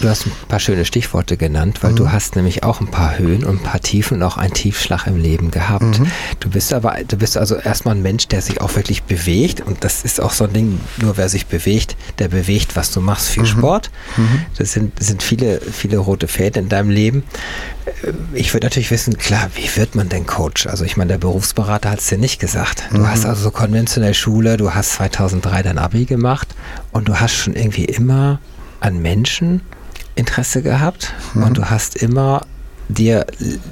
[0.00, 1.96] Du hast ein paar schöne Stichworte genannt, weil mhm.
[1.96, 5.06] du hast nämlich auch ein paar Höhen und ein paar Tiefen und auch einen Tiefschlag
[5.06, 6.00] im Leben gehabt.
[6.00, 6.10] Mhm.
[6.40, 9.84] Du bist aber, du bist also erstmal ein Mensch, der sich auch wirklich bewegt und
[9.84, 13.28] das ist auch so ein Ding, nur wer sich bewegt, der bewegt, was du machst.
[13.28, 13.48] Viel mhm.
[13.48, 13.90] Sport.
[14.16, 14.42] Mhm.
[14.58, 17.22] Das sind, das sind viele, viele rote Fäden in deinem Leben.
[17.86, 20.66] Äh, ich würde natürlich wissen, klar, wie wird man denn Coach?
[20.66, 22.84] Also ich meine, der Berufsberater hat es dir nicht gesagt.
[22.90, 23.08] Du mhm.
[23.08, 26.48] hast also so konventionell Schule, du hast 2003 dein Abi gemacht
[26.92, 28.40] und du hast schon irgendwie immer
[28.80, 29.62] an Menschen
[30.14, 31.42] Interesse gehabt mhm.
[31.44, 32.42] und du hast immer
[32.88, 33.26] dir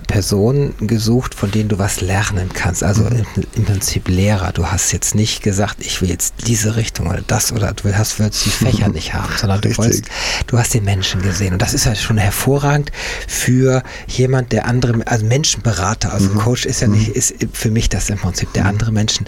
[0.06, 2.82] Personen gesucht, von denen du was lernen kannst.
[2.82, 3.26] Also mhm.
[3.36, 4.52] im, im, Prinzip Lehrer.
[4.52, 8.18] Du hast jetzt nicht gesagt, ich will jetzt diese Richtung oder das oder du hast
[8.18, 10.06] willst die Fächer nicht haben, sondern du wolltest,
[10.46, 11.52] du hast den Menschen gesehen.
[11.52, 12.90] Und das ist ja schon hervorragend
[13.26, 16.38] für jemand, der andere, also Menschenberater, also mhm.
[16.38, 17.14] Coach ist ja nicht, mhm.
[17.14, 18.70] ist für mich das im Prinzip, der mhm.
[18.70, 19.26] andere Menschen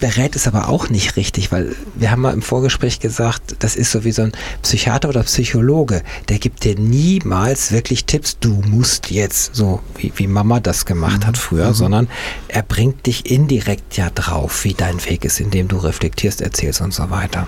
[0.00, 3.92] berät es aber auch nicht richtig, weil wir haben mal im Vorgespräch gesagt, das ist
[3.92, 8.95] so wie so ein Psychiater oder Psychologe, der gibt dir niemals wirklich Tipps, du musst
[8.96, 11.26] musst jetzt so, wie, wie Mama das gemacht mhm.
[11.26, 11.74] hat früher, mhm.
[11.74, 12.08] sondern
[12.48, 16.94] er bringt dich indirekt ja drauf, wie dein Weg ist, indem du reflektierst, erzählst und
[16.94, 17.46] so weiter.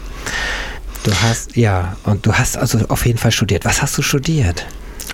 [1.05, 3.65] Du hast, ja, und du hast also auf jeden Fall studiert.
[3.65, 4.67] Was hast du studiert?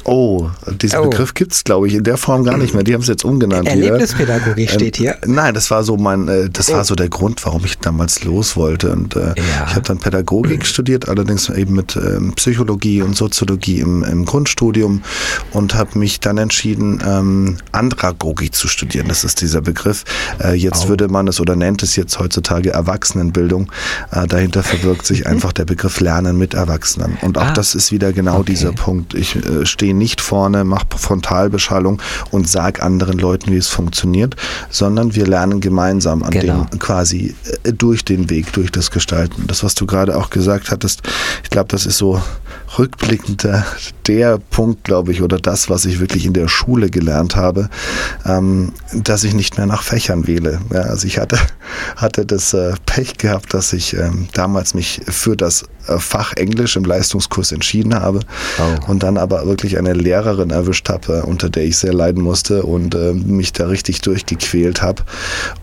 [0.04, 1.10] Oh, diesen oh.
[1.10, 2.82] Begriff gibt es, glaube ich, in der Form gar nicht mehr.
[2.82, 3.68] Die haben es jetzt umgenannt.
[3.68, 4.78] Erlebnispädagogik hier.
[4.78, 5.18] steht hier.
[5.22, 6.74] Ähm, nein, das war so mein, äh, das oh.
[6.74, 8.92] war so der Grund, warum ich damals los wollte.
[8.92, 9.34] Und äh, ja.
[9.66, 15.02] ich habe dann Pädagogik studiert, allerdings eben mit ähm, Psychologie und Soziologie im, im Grundstudium
[15.52, 19.08] und habe mich dann entschieden, ähm, Andragogik zu studieren.
[19.08, 20.04] Das ist dieser Begriff.
[20.42, 20.88] Äh, jetzt oh.
[20.88, 23.70] würde man es oder nennt es jetzt heutzutage Erwachsenenbildung.
[24.10, 27.16] Äh, dahinter verbirgt sich einfach der Begriff Lernen mit Erwachsenen.
[27.22, 27.52] Und auch ah.
[27.52, 28.52] das ist wieder genau okay.
[28.52, 29.14] dieser Punkt.
[29.14, 34.34] Ich äh, stehe nicht vorne, mache Frontalbeschallung und sage anderen Leuten, wie es funktioniert,
[34.70, 36.64] sondern wir lernen gemeinsam an genau.
[36.70, 39.44] dem quasi äh, durch den Weg, durch das Gestalten.
[39.46, 41.02] Das, was du gerade auch gesagt hattest,
[41.42, 42.22] ich glaube, das ist so
[42.78, 43.64] rückblickend der,
[44.06, 47.68] der Punkt, glaube ich, oder das, was ich wirklich in der Schule gelernt habe,
[48.24, 50.60] ähm, dass ich nicht mehr nach Fächern wähle.
[50.72, 51.38] Ja, also ich hatte,
[51.96, 56.76] hatte das äh, Pech gehabt, dass ich ähm, damals mich für das äh, Fach Englisch
[56.76, 58.20] im Leistungskurs entschieden habe
[58.58, 58.90] oh.
[58.90, 62.94] und dann aber wirklich eine Lehrerin erwischt habe, unter der ich sehr leiden musste und
[62.94, 65.02] äh, mich da richtig durchgequält habe.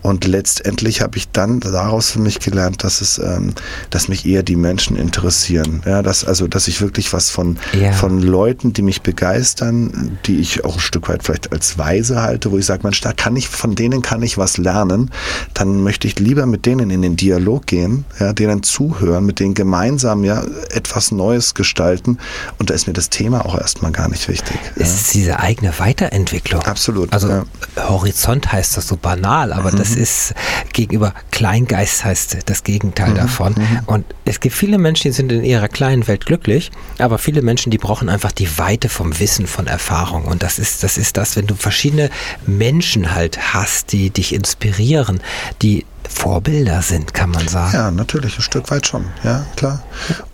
[0.02, 3.54] Und letztendlich habe ich dann daraus für mich gelernt, dass es, ähm,
[3.90, 5.82] dass mich eher die Menschen interessieren.
[5.86, 7.92] Ja, dass, also, dass ich wirklich was von, ja.
[7.92, 12.50] von Leuten, die mich begeistern, die ich auch ein Stück weit vielleicht als weise halte,
[12.50, 15.10] wo ich sage, Mensch, da kann ich, von denen kann ich was lernen,
[15.54, 19.54] dann möchte ich lieber mit denen in den Dialog gehen, ja, denen zuhören, mit denen
[19.54, 22.18] gemeinsam ja etwas Neues gestalten.
[22.58, 24.56] Und da ist mir das Thema auch erstmal gar nicht wichtig.
[24.76, 24.94] Es ja.
[24.94, 26.62] ist diese eigene Weiterentwicklung.
[26.62, 27.12] Absolut.
[27.12, 27.44] Also ja.
[27.76, 29.76] Horizont heißt das so banal, aber mhm.
[29.76, 30.34] das ist
[30.72, 33.16] gegenüber Kleingeist heißt das Gegenteil mhm.
[33.16, 33.54] davon.
[33.56, 33.80] Mhm.
[33.86, 37.70] Und es gibt viele Menschen, die sind in ihrer kleinen Welt glücklich, aber viele Menschen,
[37.70, 40.24] die brauchen einfach die Weite vom Wissen, von Erfahrung.
[40.24, 42.10] Und das ist, das ist das, wenn du verschiedene
[42.46, 45.20] Menschen halt hast, die dich inspirieren,
[45.62, 47.74] die Vorbilder sind, kann man sagen.
[47.74, 49.82] Ja, natürlich, ein Stück weit schon, ja, klar.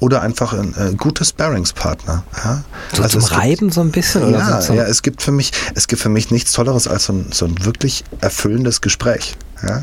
[0.00, 2.24] Oder einfach ein äh, guter Sparringspartner.
[2.44, 2.64] Ja?
[2.94, 4.32] So also zum Reiben gibt, so ein bisschen?
[4.32, 7.12] Ja, so ja, es gibt für mich, es gibt für mich nichts Tolleres als so
[7.12, 9.36] ein, so ein wirklich erfüllendes Gespräch.
[9.62, 9.82] Ja,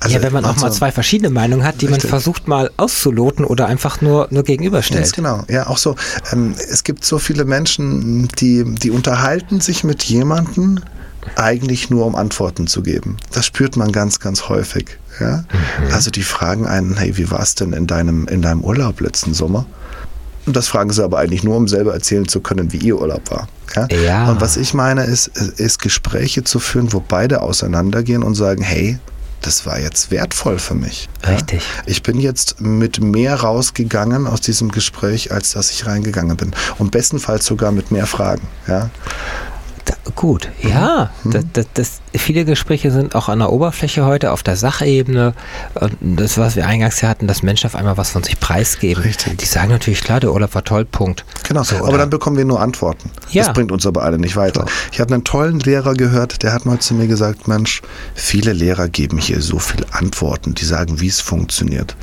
[0.00, 2.04] also ja wenn man auch mal zwei verschiedene Meinungen hat, die richtig.
[2.04, 5.02] man versucht mal auszuloten oder einfach nur, nur gegenüberstellt.
[5.02, 5.96] Ganz genau, ja, auch so.
[6.32, 10.80] Ähm, es gibt so viele Menschen, die, die unterhalten sich mit jemandem,
[11.36, 13.16] eigentlich nur um Antworten zu geben.
[13.32, 14.98] Das spürt man ganz, ganz häufig.
[15.20, 15.38] Ja?
[15.38, 15.92] Mhm.
[15.92, 19.34] Also die fragen einen, hey, wie war es denn in deinem, in deinem Urlaub letzten
[19.34, 19.66] Sommer?
[20.46, 23.30] Und das fragen sie aber eigentlich nur, um selber erzählen zu können, wie ihr Urlaub
[23.30, 23.48] war.
[23.76, 23.88] Ja?
[23.88, 24.30] ja.
[24.30, 28.98] Und was ich meine, ist, ist Gespräche zu führen, wo beide auseinandergehen und sagen, hey,
[29.42, 31.08] das war jetzt wertvoll für mich.
[31.26, 31.62] Richtig.
[31.62, 31.82] Ja?
[31.86, 36.52] Ich bin jetzt mit mehr rausgegangen aus diesem Gespräch, als dass ich reingegangen bin.
[36.78, 38.46] Und bestenfalls sogar mit mehr Fragen.
[38.66, 38.90] Ja?
[40.16, 41.10] Gut, ja.
[41.24, 41.30] Mhm.
[41.30, 45.34] Das, das, das, viele Gespräche sind auch an der Oberfläche heute, auf der Sachebene.
[45.74, 49.02] Und das, was wir eingangs hatten, dass Menschen auf einmal was von sich preisgeben.
[49.02, 49.38] Richtig.
[49.38, 51.24] Die sagen natürlich, klar, der Urlaub war toll, Punkt.
[51.48, 53.10] Genau, so, aber dann bekommen wir nur Antworten.
[53.30, 53.44] Ja.
[53.44, 54.62] Das bringt uns aber alle nicht weiter.
[54.62, 54.72] So.
[54.92, 57.82] Ich habe einen tollen Lehrer gehört, der hat mal zu mir gesagt, Mensch,
[58.14, 61.96] viele Lehrer geben hier so viele Antworten, die sagen, wie es funktioniert.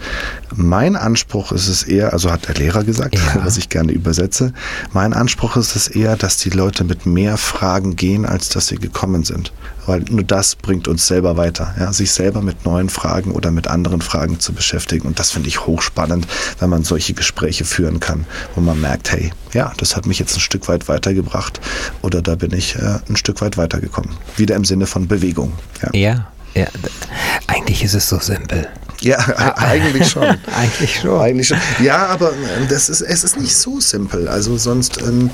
[0.55, 3.21] Mein Anspruch ist es eher, also hat der Lehrer gesagt, ja.
[3.43, 4.53] was ich gerne übersetze,
[4.93, 8.77] mein Anspruch ist es eher, dass die Leute mit mehr Fragen gehen, als dass sie
[8.77, 9.51] gekommen sind.
[9.85, 11.93] Weil nur das bringt uns selber weiter, ja?
[11.93, 15.07] sich selber mit neuen Fragen oder mit anderen Fragen zu beschäftigen.
[15.07, 16.27] Und das finde ich hochspannend,
[16.59, 20.35] wenn man solche Gespräche führen kann, wo man merkt, hey, ja, das hat mich jetzt
[20.35, 21.61] ein Stück weit weitergebracht
[22.01, 24.11] oder da bin ich äh, ein Stück weit weitergekommen.
[24.35, 25.53] Wieder im Sinne von Bewegung.
[25.81, 26.67] Ja, ja, ja.
[27.47, 28.67] eigentlich ist es so simpel.
[29.01, 29.17] Ja,
[29.57, 30.23] eigentlich schon.
[30.55, 31.19] eigentlich schon.
[31.19, 31.57] Eigentlich schon.
[31.83, 34.27] Ja, aber ähm, das ist, es ist nicht so simpel.
[34.27, 35.29] Also sonst, ähm,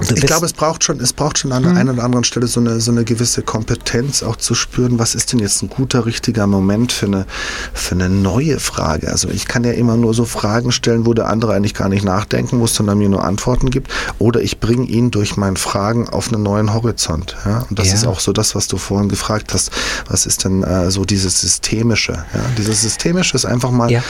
[0.00, 1.78] ich glaube, es braucht schon, es braucht schon an der hm.
[1.78, 5.32] einen oder anderen Stelle so eine, so eine gewisse Kompetenz auch zu spüren, was ist
[5.32, 7.26] denn jetzt ein guter, richtiger Moment für eine,
[7.72, 9.10] für eine neue Frage.
[9.10, 12.04] Also ich kann ja immer nur so Fragen stellen, wo der andere eigentlich gar nicht
[12.04, 13.90] nachdenken muss, sondern mir nur Antworten gibt.
[14.18, 17.36] Oder ich bringe ihn durch mein Fragen auf einen neuen Horizont.
[17.44, 17.64] Ja?
[17.68, 17.94] Und das ja.
[17.94, 19.70] ist auch so das, was du vorhin gefragt hast.
[20.08, 22.12] Was ist denn äh, so dieses Systemische?
[22.12, 22.40] Ja?
[22.58, 24.02] Dieses systemisch ist einfach mal, ja,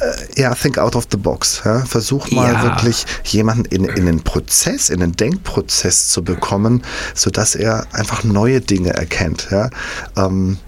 [0.00, 1.62] äh, ja think out of the box.
[1.64, 1.80] Ja?
[1.80, 2.62] Versuch mal ja.
[2.62, 6.82] wirklich jemanden in, in den Prozess, in den Denkprozess zu bekommen,
[7.14, 9.48] sodass er einfach neue Dinge erkennt.
[9.50, 9.70] Ja?
[10.16, 10.58] Ähm,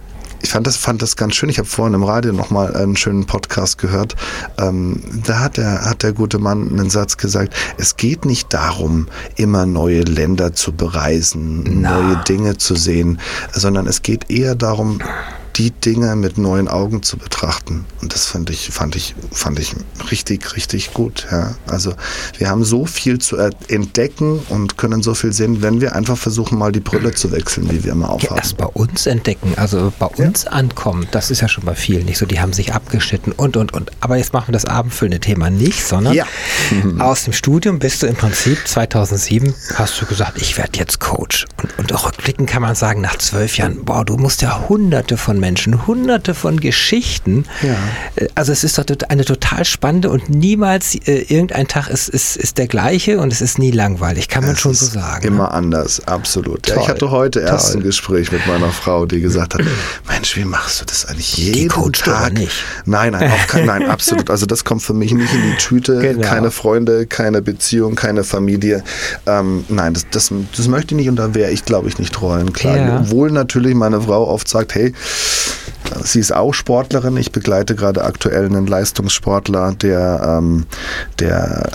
[0.43, 1.49] ich fand das, fand das ganz schön.
[1.49, 4.15] Ich habe vorhin im Radio nochmal einen schönen Podcast gehört.
[4.59, 9.09] Ähm, da hat der, hat der gute Mann einen Satz gesagt, es geht nicht darum,
[9.37, 12.01] immer neue Länder zu bereisen, Na.
[12.01, 13.21] neue Dinge zu sehen,
[13.53, 15.01] sondern es geht eher darum,
[15.59, 17.85] die Dinge mit neuen Augen zu betrachten.
[18.01, 19.75] Und das fand ich, fand ich, fand ich
[20.11, 21.27] richtig, richtig gut.
[21.33, 21.57] Ja.
[21.67, 21.95] Also
[22.39, 26.59] wir haben so viel zu entdecken und können so viel sehen, wenn wir einfach versuchen,
[26.59, 28.37] mal die Brille zu wechseln, die wir immer aufhaben.
[28.37, 30.53] Ja, erst bei uns entdecken, also bei uns ja.
[30.53, 32.27] ankommen, das ist ja schon bei vielen nicht so.
[32.27, 33.91] Die haben sich abgeschnitten und, und, und.
[33.99, 36.25] Aber jetzt machen wir das abendfüllende Thema nicht, sondern ja.
[37.01, 41.47] aus dem Studium bist du im Prinzip 2007, hast du gesagt, ich werde jetzt Coach.
[41.61, 45.41] Und, und rückblickend kann man sagen, nach zwölf Jahren, boah, du musst ja hunderte von
[45.41, 47.45] Menschen, hunderte von Geschichten.
[47.63, 47.77] Ja.
[48.17, 52.37] Äh, also es ist doch eine total spannende und niemals äh, irgendein Tag ist, ist,
[52.37, 55.27] ist der gleiche und es ist nie langweilig, kann man es schon so sagen.
[55.27, 55.51] Immer ne?
[55.53, 56.65] anders, absolut.
[56.65, 57.49] Toll, ja, ich hatte heute toll.
[57.49, 59.63] erst ein Gespräch mit meiner Frau, die gesagt hat,
[60.09, 62.33] Mensch, wie machst du das eigentlich jeden die Coach Tag?
[62.33, 62.65] nicht.
[62.85, 64.31] Nein, nein, auch kein, nein, absolut.
[64.31, 65.99] Also das kommt für mich nicht in die Tüte.
[66.01, 66.27] Genau.
[66.27, 68.83] Keine Freunde, keine Beziehung, keine Familie.
[69.27, 72.21] Ähm, nein, das, das, das möchte ich nicht und da wäre ich, glaube ich, nicht
[72.21, 72.77] Rollen klar.
[72.77, 73.01] Ja.
[73.01, 74.93] Obwohl natürlich meine Frau oft sagt, hey,
[76.03, 77.17] sie ist auch Sportlerin.
[77.17, 80.67] Ich begleite gerade aktuell einen Leistungssportler, der, ähm,
[81.19, 81.71] der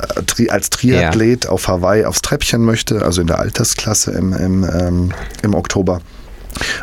[0.50, 1.50] als Triathlet ja.
[1.50, 6.02] auf Hawaii aufs Treppchen möchte, also in der Altersklasse im, im, ähm, im Oktober.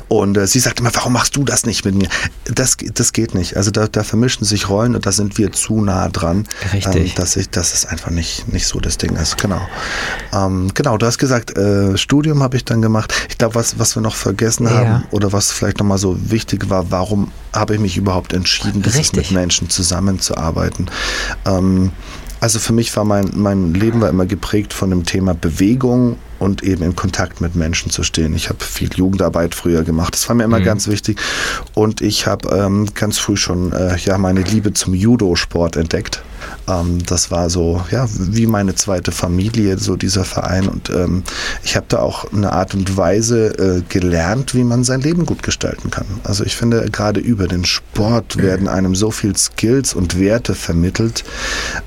[0.09, 2.09] Und äh, sie sagt immer, warum machst du das nicht mit mir?
[2.45, 3.57] Das, das geht nicht.
[3.57, 6.47] Also da, da vermischen sich Rollen und da sind wir zu nah dran.
[6.73, 7.11] Richtig.
[7.11, 9.39] Ähm, dass, ich, dass es einfach nicht, nicht so das Ding ist.
[9.39, 9.61] Genau.
[10.33, 13.15] Ähm, genau, du hast gesagt, äh, Studium habe ich dann gemacht.
[13.29, 14.71] Ich glaube, was, was wir noch vergessen ja.
[14.73, 18.83] haben oder was vielleicht nochmal so wichtig war, warum habe ich mich überhaupt entschieden,
[19.15, 20.91] mit Menschen zusammenzuarbeiten?
[21.47, 21.93] Ähm,
[22.41, 26.63] also für mich war mein, mein Leben war immer geprägt von dem Thema Bewegung und
[26.63, 28.35] eben in Kontakt mit Menschen zu stehen.
[28.35, 30.15] Ich habe viel Jugendarbeit früher gemacht.
[30.15, 30.65] Das war mir immer mhm.
[30.65, 31.21] ganz wichtig.
[31.75, 36.23] Und ich habe ähm, ganz früh schon äh, ja meine Liebe zum Judo-Sport entdeckt.
[36.69, 40.69] Ähm, das war so, ja, wie meine zweite Familie, so dieser Verein.
[40.69, 41.23] Und ähm,
[41.63, 45.43] ich habe da auch eine Art und Weise äh, gelernt, wie man sein Leben gut
[45.43, 46.07] gestalten kann.
[46.25, 51.25] Also ich finde, gerade über den Sport werden einem so viel Skills und Werte vermittelt,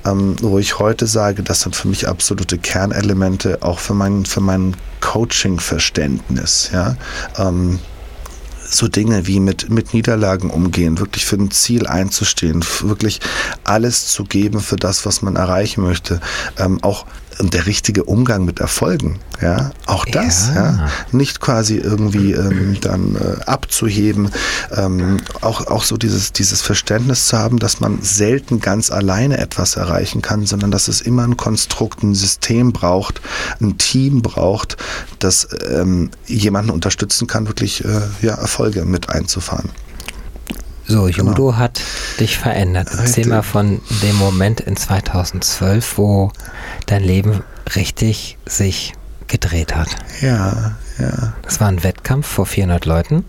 [0.04, 4.40] ähm, wo ich heute sage, das sind für mich absolute Kernelemente, auch für meinen für
[4.44, 6.70] mein Coaching-Verständnis.
[6.72, 6.96] Ja?
[7.36, 7.78] Ähm,
[8.68, 13.20] so Dinge wie mit, mit Niederlagen umgehen, wirklich für ein Ziel einzustehen, wirklich
[13.62, 16.20] alles zu geben für das, was man erreichen möchte.
[16.58, 17.06] Ähm, auch
[17.40, 23.16] der richtige Umgang mit Erfolgen, ja, auch das, ja, ja nicht quasi irgendwie ähm, dann
[23.16, 24.30] äh, abzuheben,
[24.74, 29.76] ähm, auch, auch so dieses, dieses Verständnis zu haben, dass man selten ganz alleine etwas
[29.76, 33.20] erreichen kann, sondern dass es immer ein Konstrukt, ein System braucht,
[33.60, 34.76] ein Team braucht,
[35.18, 39.70] das ähm, jemanden unterstützen kann, wirklich äh, ja, Erfolge mit einzufahren.
[40.86, 41.30] So, genau.
[41.30, 41.56] Judo genau.
[41.56, 41.80] hat
[42.20, 42.88] dich verändert.
[42.96, 46.30] Erzähl mal von dem Moment in 2012, wo
[46.86, 47.42] dein Leben
[47.74, 48.92] richtig sich
[49.26, 49.88] gedreht hat.
[50.20, 51.32] Ja, ja.
[51.42, 53.24] Das war ein Wettkampf vor 400 Leuten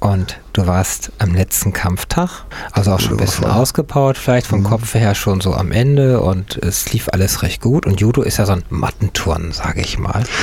[0.00, 4.64] und du warst am letzten Kampftag, also auch schon ein bisschen ausgepowert, vielleicht vom mhm.
[4.64, 7.86] Kopf her schon so am Ende und es lief alles recht gut.
[7.86, 10.24] Und Judo ist ja so ein Mattenturnen, sage ich mal.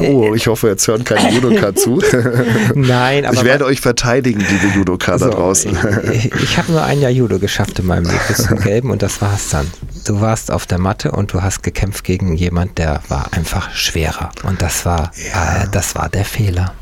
[0.00, 2.00] Oh, ich hoffe, jetzt hören keine Judoka zu.
[2.74, 3.34] Nein, aber.
[3.34, 5.76] Ich werde euch verteidigen, liebe Judoka so, da draußen.
[6.12, 9.02] ich, ich habe nur ein Jahr Judo geschafft in meinem Leben bis zum Gelben und
[9.02, 9.66] das war es dann.
[10.06, 14.30] Du warst auf der Matte und du hast gekämpft gegen jemand, der war einfach schwerer.
[14.44, 15.64] Und das war, ja.
[15.64, 16.72] äh, das war der Fehler.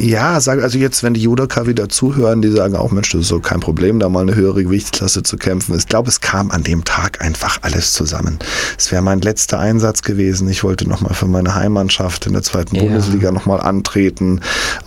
[0.00, 3.28] Ja, sag, also jetzt, wenn die Judoka wieder zuhören, die sagen auch, Mensch, das ist
[3.28, 5.76] so kein Problem, da mal eine höhere Gewichtsklasse zu kämpfen.
[5.76, 8.38] Ich glaube, es kam an dem Tag einfach alles zusammen.
[8.78, 10.48] Es wäre mein letzter Einsatz gewesen.
[10.48, 12.82] Ich wollte nochmal für meine Heimmannschaft in der zweiten ja.
[12.82, 14.40] Bundesliga nochmal antreten.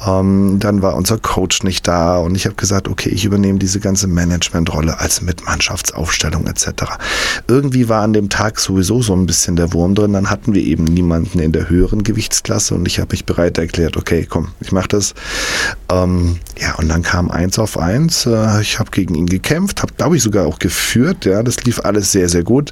[0.08, 3.82] Ähm, dann war unser Coach nicht da und ich habe gesagt, okay, ich übernehme diese
[3.82, 6.84] ganze Managementrolle als mit Mannschaftsaufstellung etc.
[7.48, 10.14] Irgendwie war an dem Tag sowieso so ein bisschen der Wurm drin.
[10.14, 13.98] Dann hatten wir eben niemanden in der höheren Gewichtsklasse und ich habe mich bereit erklärt,
[13.98, 15.14] okay, komm, ich mache das alles.
[15.92, 18.26] Ähm, ja, und dann kam eins auf eins.
[18.26, 21.26] Äh, ich habe gegen ihn gekämpft, habe, glaube ich, sogar auch geführt.
[21.26, 22.72] Ja, das lief alles sehr, sehr gut.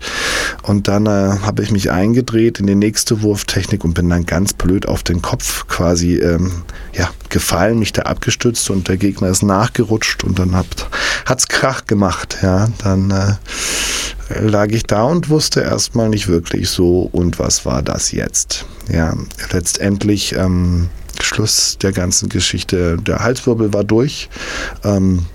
[0.63, 4.53] Und dann äh, habe ich mich eingedreht in die nächste Wurftechnik und bin dann ganz
[4.53, 6.63] blöd auf den Kopf quasi ähm,
[6.93, 10.87] ja, gefallen, mich da abgestützt und der Gegner ist nachgerutscht und dann hat
[11.35, 12.37] es Krach gemacht.
[12.41, 17.81] Ja, dann äh, lag ich da und wusste erstmal nicht wirklich so, und was war
[17.81, 18.65] das jetzt?
[18.91, 19.13] Ja,
[19.51, 20.89] letztendlich ähm,
[21.21, 22.97] Schluss der ganzen Geschichte.
[22.97, 24.29] Der Halswirbel war durch.
[24.83, 25.25] Ähm,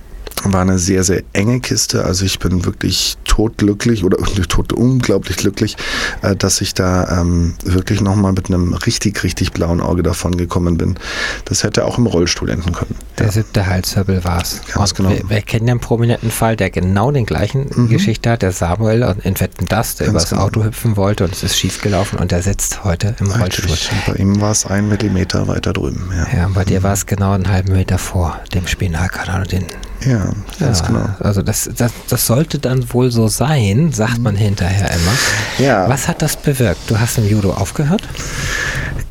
[0.42, 2.04] war eine sehr, sehr enge Kiste.
[2.04, 4.18] Also ich bin wirklich totglücklich oder
[4.48, 5.76] tot unglaublich glücklich,
[6.22, 10.78] äh, dass ich da ähm, wirklich nochmal mit einem richtig, richtig blauen Auge davon gekommen
[10.78, 10.96] bin.
[11.44, 12.94] Das hätte auch im Rollstuhl enden können.
[13.18, 13.32] Der ja.
[13.32, 14.60] siebte Halswirbel war es.
[14.94, 15.10] Genau.
[15.10, 17.88] Wir, wir, kennen ja einen prominenten Fall, der genau den gleichen mhm.
[17.88, 20.42] Geschichte hat, der Samuel in Wetten Das, der Ganz übers genau.
[20.42, 23.76] Auto hüpfen wollte und es ist schiefgelaufen und der sitzt heute im Rollstuhl.
[24.06, 26.10] Bei ihm war es ein Millimeter weiter drüben.
[26.16, 29.66] Ja, ja bei dir war es genau einen halben Meter vor dem Spinalkanal und den
[30.04, 31.08] ja, ganz ja, genau.
[31.20, 35.66] Also das, das, das sollte dann wohl so sein, sagt man hinterher immer.
[35.66, 35.88] Ja.
[35.88, 36.90] Was hat das bewirkt?
[36.90, 38.02] Du hast im Judo aufgehört?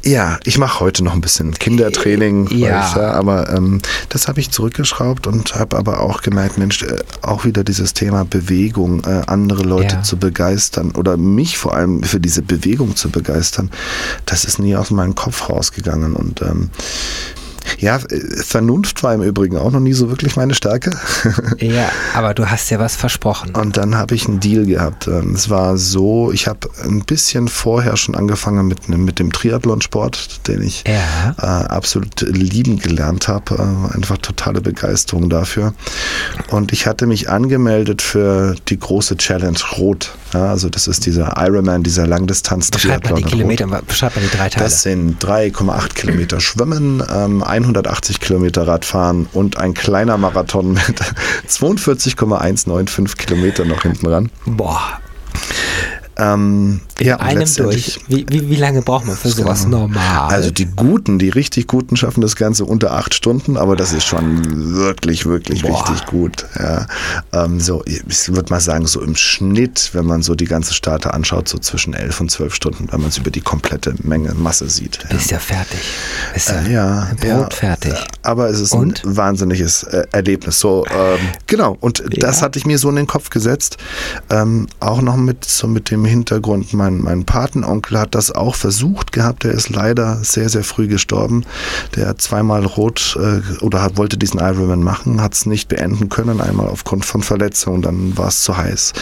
[0.05, 2.89] Ja, ich mache heute noch ein bisschen Kindertraining, ja.
[2.89, 3.79] Ich, aber ähm,
[4.09, 8.25] das habe ich zurückgeschraubt und habe aber auch gemerkt, Mensch, äh, auch wieder dieses Thema
[8.25, 10.03] Bewegung, äh, andere Leute ja.
[10.03, 13.71] zu begeistern oder mich vor allem für diese Bewegung zu begeistern,
[14.25, 16.69] das ist nie aus meinem Kopf rausgegangen und ähm,
[17.79, 17.99] ja,
[18.43, 20.91] Vernunft war im Übrigen auch noch nie so wirklich meine Stärke.
[21.57, 23.55] ja, aber du hast ja was versprochen.
[23.55, 25.07] Und dann habe ich einen Deal gehabt.
[25.07, 30.47] Ähm, es war so, ich habe ein bisschen vorher schon angefangen mit, mit dem Triathlonsport,
[30.47, 31.35] den ich ja.
[31.37, 33.55] äh, absolut lieben gelernt habe.
[33.55, 35.73] Äh, einfach totale Begeisterung dafür.
[36.49, 40.15] Und ich hatte mich angemeldet für die große Challenge Rot.
[40.33, 43.01] Ja, also das ist dieser Ironman, dieser Langdistanz-Triathlon.
[43.01, 44.65] Beschreib mal die Kilometer, beschreib mal die drei Teile.
[44.65, 50.99] Das sind 3,8 Kilometer Schwimmen, ähm, 180 Kilometer Radfahren und ein kleiner Marathon mit
[51.47, 54.29] 42,195 Kilometer noch hinten ran.
[54.45, 54.99] Boah,
[56.17, 57.99] ähm, in ja, einem durch.
[58.07, 60.31] Wie, wie, wie, lange braucht man für sowas normal?
[60.31, 64.05] Also die Guten, die richtig Guten schaffen das Ganze unter acht Stunden, aber das ist
[64.05, 65.89] schon wirklich, wirklich Boah.
[65.89, 66.45] richtig gut.
[66.57, 66.85] Ja.
[67.33, 71.13] Ähm, so, ich würde mal sagen, so im Schnitt, wenn man so die ganze Starte
[71.13, 74.69] anschaut, so zwischen elf und zwölf Stunden, wenn man es über die komplette Menge Masse
[74.69, 74.99] sieht.
[75.09, 75.15] Ja.
[75.15, 75.79] Ist ja fertig.
[76.35, 77.93] Ist ja, äh, ja Brot ja, fertig.
[78.21, 79.03] Aber es ist und?
[79.03, 80.59] ein wahnsinniges äh, Erlebnis.
[80.59, 81.75] So, ähm, genau.
[81.79, 83.77] Und das hatte ich mir so in den Kopf gesetzt.
[84.29, 89.11] Ähm, auch noch mit so mit dem Hintergrund, mein, mein Patenonkel hat das auch versucht
[89.11, 89.43] gehabt.
[89.43, 91.45] Der ist leider sehr, sehr früh gestorben.
[91.95, 96.09] Der hat zweimal rot äh, oder hat, wollte diesen Ironman machen, hat es nicht beenden
[96.09, 96.41] können.
[96.41, 98.93] Einmal aufgrund von Verletzungen, dann war es zu heiß.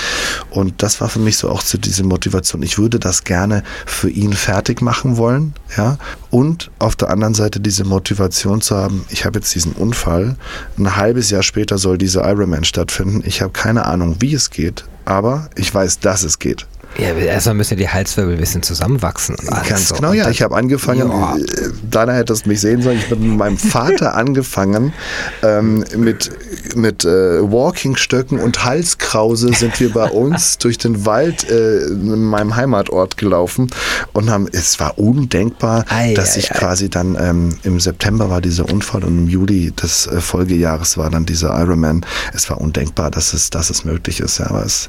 [0.49, 2.63] Und das war für mich so auch so diese Motivation.
[2.63, 5.53] Ich würde das gerne für ihn fertig machen wollen.
[5.77, 5.97] Ja?
[6.29, 10.35] Und auf der anderen Seite diese Motivation zu haben, ich habe jetzt diesen Unfall,
[10.77, 13.23] ein halbes Jahr später soll dieser Ironman stattfinden.
[13.25, 16.65] Ich habe keine Ahnung, wie es geht, aber ich weiß, dass es geht.
[17.01, 19.35] Ja, erstmal müssen die Halswirbel ein bisschen zusammenwachsen.
[19.67, 19.95] Ganz so.
[19.95, 20.29] genau, ja.
[20.29, 21.35] Ich habe angefangen, ja.
[21.35, 24.93] Äh, Dana hättest mich sehen sollen, ich bin mit meinem Vater angefangen,
[25.41, 26.29] ähm, mit,
[26.75, 32.55] mit äh, Walkingstöcken und Halskrause sind wir bei uns durch den Wald äh, in meinem
[32.55, 33.71] Heimatort gelaufen
[34.13, 36.59] und haben, es war undenkbar, ei, dass ei, ich ei.
[36.59, 41.09] quasi dann ähm, im September war dieser Unfall und im Juli des äh, Folgejahres war
[41.09, 42.05] dann dieser Ironman.
[42.33, 44.37] Es war undenkbar, dass es, dass es möglich ist.
[44.37, 44.87] Ja, aber es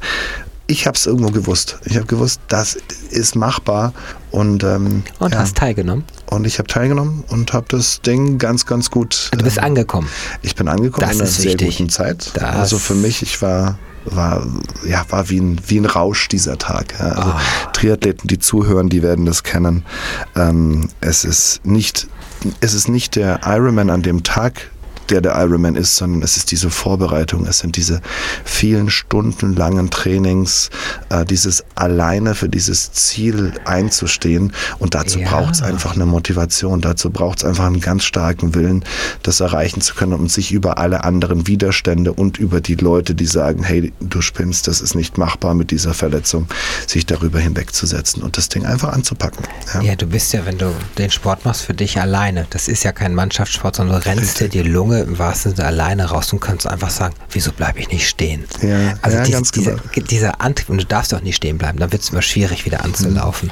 [0.72, 1.78] ich habe es irgendwo gewusst.
[1.84, 2.78] Ich habe gewusst, das
[3.10, 3.92] ist machbar.
[4.30, 5.40] Und, ähm, und ja.
[5.40, 6.04] hast teilgenommen?
[6.30, 9.28] Und ich habe teilgenommen und habe das Ding ganz, ganz gut.
[9.32, 10.08] Du bist ähm, angekommen.
[10.40, 11.76] Ich bin angekommen das in einer sehr wichtig.
[11.76, 12.30] guten Zeit.
[12.34, 14.44] Das also für mich, ich war war
[14.84, 16.94] ja war wie ein wie ein Rausch dieser Tag.
[16.98, 17.06] Ja.
[17.06, 17.70] Also oh.
[17.74, 19.84] Triathleten, die zuhören, die werden das kennen.
[20.34, 22.08] Ähm, es ist nicht
[22.60, 24.70] es ist nicht der Ironman an dem Tag,
[25.10, 28.00] der der Ironman ist, sondern es ist diese Vorbereitung, es sind diese
[28.44, 30.70] vielen stundenlangen Trainings,
[31.10, 34.52] äh, dieses alleine für dieses Ziel einzustehen.
[34.78, 35.28] Und dazu ja.
[35.28, 38.84] braucht es einfach eine Motivation, dazu braucht es einfach einen ganz starken Willen,
[39.22, 43.26] das erreichen zu können und sich über alle anderen Widerstände und über die Leute, die
[43.26, 46.46] sagen, hey, du spinnst, das ist nicht machbar mit dieser Verletzung,
[46.86, 49.44] sich darüber hinwegzusetzen und das Ding einfach anzupacken.
[49.74, 52.84] Ja, ja du bist ja, wenn du den Sport machst für dich alleine, das ist
[52.84, 56.40] ja kein Mannschaftssport, sondern du rennst dir die Lunge im wahrsten Sinne alleine raus und
[56.40, 58.44] kannst einfach sagen, wieso bleibe ich nicht stehen?
[58.60, 60.06] Ja, also ja, dies, ganz dieser, genau.
[60.06, 62.84] dieser Antrieb, und du darfst doch nicht stehen bleiben, dann wird es immer schwierig, wieder
[62.84, 63.50] anzulaufen.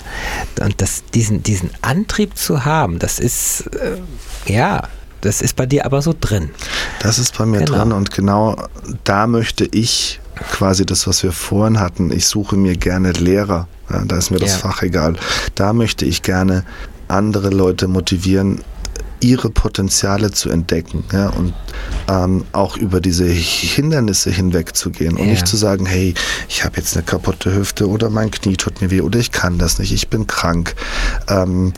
[0.59, 0.64] Mhm.
[0.64, 4.88] Und das, diesen, diesen Antrieb zu haben, das ist, äh, ja,
[5.20, 6.51] das ist bei dir aber so drin.
[7.01, 7.78] Das ist bei mir genau.
[7.78, 8.57] drin und genau
[9.05, 10.20] da möchte ich
[10.51, 14.38] quasi das, was wir vorhin hatten, ich suche mir gerne Lehrer, ja, da ist mir
[14.38, 14.59] das ja.
[14.59, 15.16] Fach egal.
[15.55, 16.64] Da möchte ich gerne
[17.09, 18.62] andere Leute motivieren,
[19.20, 21.54] ihre Potenziale zu entdecken ja, und
[22.08, 26.14] ähm, auch über diese Hindernisse hinwegzugehen und nicht zu sagen, hey,
[26.48, 29.58] ich habe jetzt eine kaputte Hüfte oder mein Knie tut mir weh oder ich kann
[29.58, 30.74] das nicht, ich bin krank.
[31.28, 31.72] Ähm,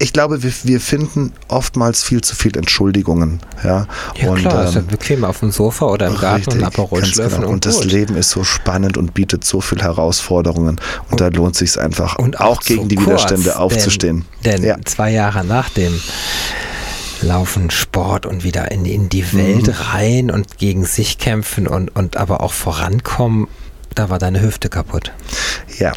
[0.00, 3.40] ich glaube, wir, wir, finden oftmals viel zu viel Entschuldigungen.
[3.62, 3.86] Ja,
[4.16, 6.64] ja und, klar, ähm, ist ja bequem auf dem Sofa oder im Garten richtig, und
[6.64, 7.36] Aperol genau.
[7.36, 11.28] und, und das Leben ist so spannend und bietet so viele Herausforderungen und, und da
[11.28, 14.24] lohnt sich einfach und auch, auch gegen die kurz, Widerstände aufzustehen.
[14.42, 14.76] Denn, denn ja.
[14.86, 15.92] zwei Jahre nach dem
[17.20, 19.74] Laufen, Sport und wieder in, in die Welt mhm.
[19.92, 23.48] rein und gegen sich kämpfen und, und aber auch vorankommen,
[23.94, 25.12] da war deine Hüfte kaputt.
[25.78, 25.92] Ja.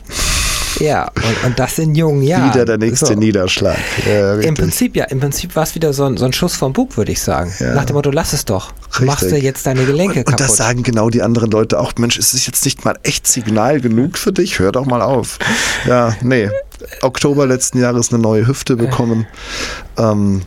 [0.79, 2.53] Ja, und, und das in jungen Jahren.
[2.53, 3.13] Wieder der nächste so.
[3.13, 3.77] Niederschlag.
[4.07, 6.73] Ja, Im Prinzip, ja, im Prinzip war es wieder so ein, so ein Schuss vom
[6.73, 7.53] Bug, würde ich sagen.
[7.59, 7.73] Ja.
[7.73, 8.73] Nach dem Motto, lass es doch.
[8.91, 9.05] Richtig.
[9.05, 10.41] Machst du jetzt deine Gelenke und, kaputt.
[10.41, 11.93] Und das sagen genau die anderen Leute auch.
[11.97, 14.59] Mensch, ist es jetzt nicht mal echt Signal genug für dich?
[14.59, 15.39] Hör doch mal auf.
[15.87, 16.49] Ja, nee.
[17.01, 19.25] Oktober letzten Jahres eine neue Hüfte bekommen.
[19.97, 20.43] Ähm,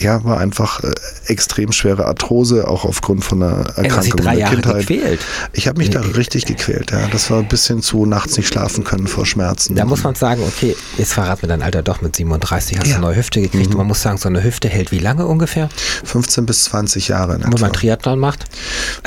[0.00, 0.92] ja, war einfach äh,
[1.26, 4.86] extrem schwere Arthrose, auch aufgrund von einer Erkrankung in der Kindheit.
[4.86, 5.20] Gequält.
[5.52, 7.06] Ich habe mich da richtig gequält, ja.
[7.08, 9.74] Das war ein bisschen zu nachts nicht schlafen können vor Schmerzen.
[9.74, 12.92] Da muss man sagen, okay, jetzt verrat mir dein Alter doch mit 37 hast du
[12.92, 13.70] eine neue Hüfte gekriegt.
[13.70, 13.78] Mhm.
[13.78, 15.68] Man muss sagen, so eine Hüfte hält wie lange ungefähr?
[16.04, 17.38] 15 bis 20 Jahre.
[17.40, 18.44] Wenn man Triathlon macht?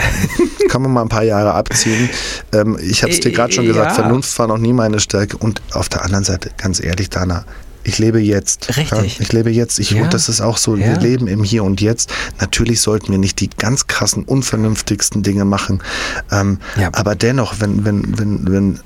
[0.70, 2.10] Kann man mal ein paar Jahre abziehen.
[2.54, 3.94] Ähm, ich habe es dir gerade schon gesagt, ja.
[3.94, 5.38] Vernunft war noch nie meine Stärke.
[5.38, 7.46] Und auf der anderen Seite, ganz ehrlich, Dana,
[7.88, 8.76] ich lebe jetzt.
[8.76, 8.92] Richtig.
[8.92, 9.80] Ja, ich lebe jetzt.
[9.80, 10.04] Ich, ja.
[10.04, 10.88] Und das ist auch so, ja.
[10.88, 12.12] wir leben im Hier und Jetzt.
[12.42, 15.82] Natürlich sollten wir nicht die ganz krassen, unvernünftigsten Dinge machen.
[16.30, 16.60] Ähm.
[16.92, 18.80] Aber dennoch, wenn, wenn, wenn, wenn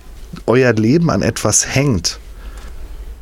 [0.45, 2.19] euer Leben an etwas hängt,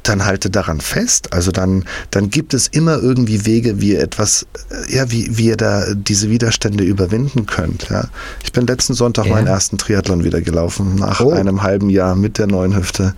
[0.10, 1.34] dann halte daran fest.
[1.34, 5.46] Also dann, dann gibt es immer irgendwie Wege, wie ihr etwas, äh, ja, wie, wie
[5.46, 7.90] ihr da diese Widerstände überwinden könnt.
[7.90, 8.06] Ja.
[8.44, 9.34] Ich bin letzten Sonntag ja.
[9.34, 11.32] meinen ersten Triathlon wieder gelaufen, nach oh.
[11.32, 13.14] einem halben Jahr mit der neuen Hüfte.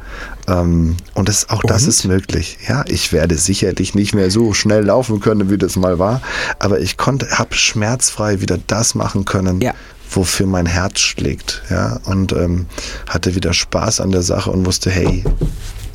[0.47, 1.69] Ähm, und das, auch und?
[1.69, 2.57] das ist möglich.
[2.67, 6.21] Ja, ich werde sicherlich nicht mehr so schnell laufen können, wie das mal war,
[6.59, 9.73] aber ich konnte, habe schmerzfrei wieder das machen können, ja
[10.13, 11.63] wofür mein Herz schlägt.
[11.69, 12.65] Ja, und ähm,
[13.07, 15.23] hatte wieder Spaß an der Sache und wusste, hey,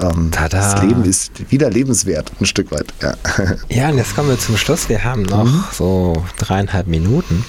[0.00, 2.86] ähm, das Leben ist wieder lebenswert, ein Stück weit.
[3.02, 3.14] Ja.
[3.68, 4.88] ja, und jetzt kommen wir zum Schluss.
[4.88, 5.64] Wir haben noch mhm.
[5.72, 7.44] so dreieinhalb Minuten.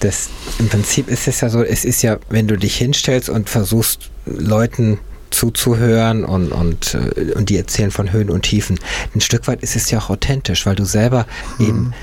[0.00, 0.28] Das,
[0.58, 4.10] Im Prinzip ist es ja so, es ist ja, wenn du dich hinstellst und versuchst,
[4.26, 4.98] Leuten
[5.30, 8.78] zuzuhören und, und, äh, und die erzählen von Höhen und Tiefen.
[9.14, 11.26] Ein Stück weit ist es ja auch authentisch, weil du selber
[11.58, 11.66] mhm.
[11.66, 11.94] eben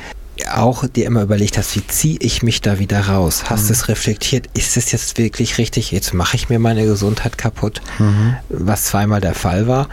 [0.47, 3.45] auch dir immer überlegt hast, wie ziehe ich mich da wieder raus?
[3.45, 3.71] Hast mhm.
[3.71, 4.47] es reflektiert?
[4.53, 5.91] Ist es jetzt wirklich richtig?
[5.91, 8.35] Jetzt mache ich mir meine Gesundheit kaputt, mhm.
[8.49, 9.89] was zweimal der Fall war.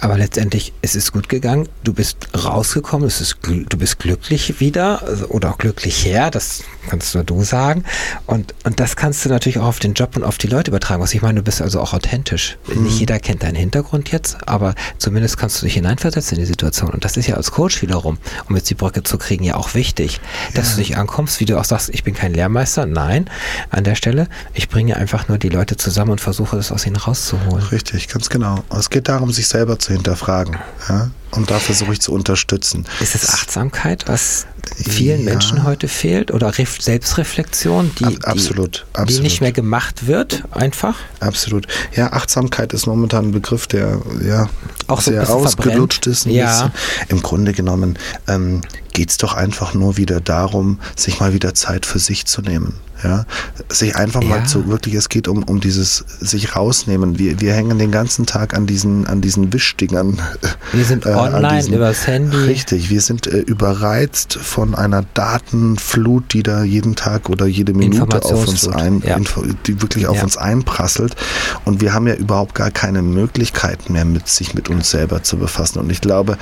[0.00, 1.68] Aber letztendlich es ist gut gegangen.
[1.82, 7.14] Du bist rausgekommen, es ist, du bist glücklich wieder oder auch glücklich her, das kannst
[7.14, 7.84] nur du sagen.
[8.26, 11.02] Und, und das kannst du natürlich auch auf den Job und auf die Leute übertragen.
[11.02, 12.58] Was ich meine, du bist also auch authentisch.
[12.66, 12.84] Mhm.
[12.84, 16.90] Nicht jeder kennt deinen Hintergrund jetzt, aber zumindest kannst du dich hineinversetzen in die Situation.
[16.90, 18.18] Und das ist ja als Coach wiederum,
[18.48, 20.20] um jetzt die Brücke zu kriegen, ja auch wichtig,
[20.54, 20.76] dass ja.
[20.76, 22.86] du dich ankommst, wie du auch sagst, ich bin kein Lehrmeister.
[22.86, 23.28] Nein,
[23.70, 26.96] an der Stelle, ich bringe einfach nur die Leute zusammen und versuche es aus ihnen
[26.96, 27.66] rauszuholen.
[27.66, 28.64] Richtig, ganz genau.
[28.76, 30.56] Es geht darum, sich selber zu hinterfragen.
[30.88, 31.10] Ja?
[31.30, 32.86] Und da versuche ich zu unterstützen.
[33.00, 34.46] Ist es Achtsamkeit, was
[34.76, 35.30] vielen ja.
[35.30, 36.30] Menschen heute fehlt?
[36.30, 39.08] Oder Selbstreflexion, die, absolut, die, absolut.
[39.10, 40.96] die nicht mehr gemacht wird, einfach?
[41.20, 41.66] Absolut.
[41.94, 44.48] Ja, Achtsamkeit ist momentan ein Begriff, der ja
[44.86, 46.26] auch sehr so ausgelutscht verbrennt.
[46.26, 46.34] ist.
[46.34, 46.72] ja.
[47.08, 48.62] Im Grunde genommen ähm,
[48.92, 52.74] geht es doch einfach nur wieder darum, sich mal wieder Zeit für sich zu nehmen.
[53.04, 53.26] Ja,
[53.68, 54.28] sich einfach ja.
[54.28, 57.16] mal zu, wirklich, es geht um, um dieses sich rausnehmen.
[57.16, 60.20] Wir, wir hängen den ganzen Tag an diesen, an diesen Wischdingern.
[60.72, 62.36] Wir sind äh, online diesen, übers Handy.
[62.36, 68.22] Richtig, wir sind äh, überreizt von einer Datenflut, die da jeden Tag oder jede Minute
[68.22, 69.18] auf uns ein, ja.
[69.66, 70.22] die wirklich auf ja.
[70.24, 71.16] uns einprasselt.
[71.64, 75.38] Und wir haben ja überhaupt gar keine Möglichkeit mehr, mit sich mit uns selber zu
[75.38, 75.78] befassen.
[75.78, 76.36] Und ich glaube,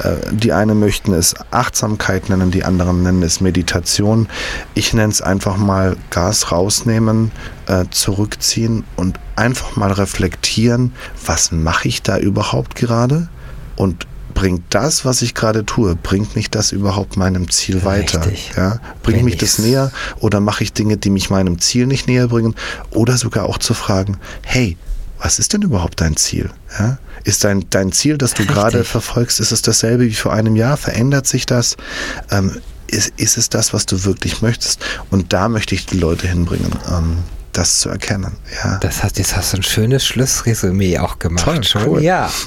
[0.00, 1.34] äh, die einen möchten es
[1.90, 4.28] Achtsamkeit nennen, die anderen nennen es Meditation.
[4.74, 7.32] Ich nenne es einfach mal Gas rausnehmen,
[7.66, 10.92] äh, zurückziehen und einfach mal reflektieren,
[11.26, 13.28] was mache ich da überhaupt gerade
[13.76, 18.24] und bringt das, was ich gerade tue, bringt mich das überhaupt meinem Ziel weiter?
[18.24, 18.52] Richtig.
[18.56, 18.78] Ja?
[19.02, 22.54] Bringt mich das näher oder mache ich Dinge, die mich meinem Ziel nicht näher bringen?
[22.90, 24.76] Oder sogar auch zu fragen, hey,
[25.20, 26.50] was ist denn überhaupt dein Ziel?
[26.78, 26.98] Ja?
[27.24, 30.76] Ist dein, dein Ziel, das du gerade verfolgst, ist es dasselbe wie vor einem Jahr?
[30.76, 31.76] Verändert sich das?
[32.30, 34.84] Ähm, ist, ist es das, was du wirklich möchtest?
[35.10, 36.72] Und da möchte ich die Leute hinbringen.
[36.88, 37.18] Ähm,
[37.52, 38.36] das zu erkennen.
[38.62, 38.78] Ja.
[38.78, 41.44] Das heißt, jetzt hast du ein schönes Schlussresümee auch gemacht.
[41.44, 41.86] Toll, schon.
[41.86, 42.02] Cool.
[42.02, 42.30] Ja.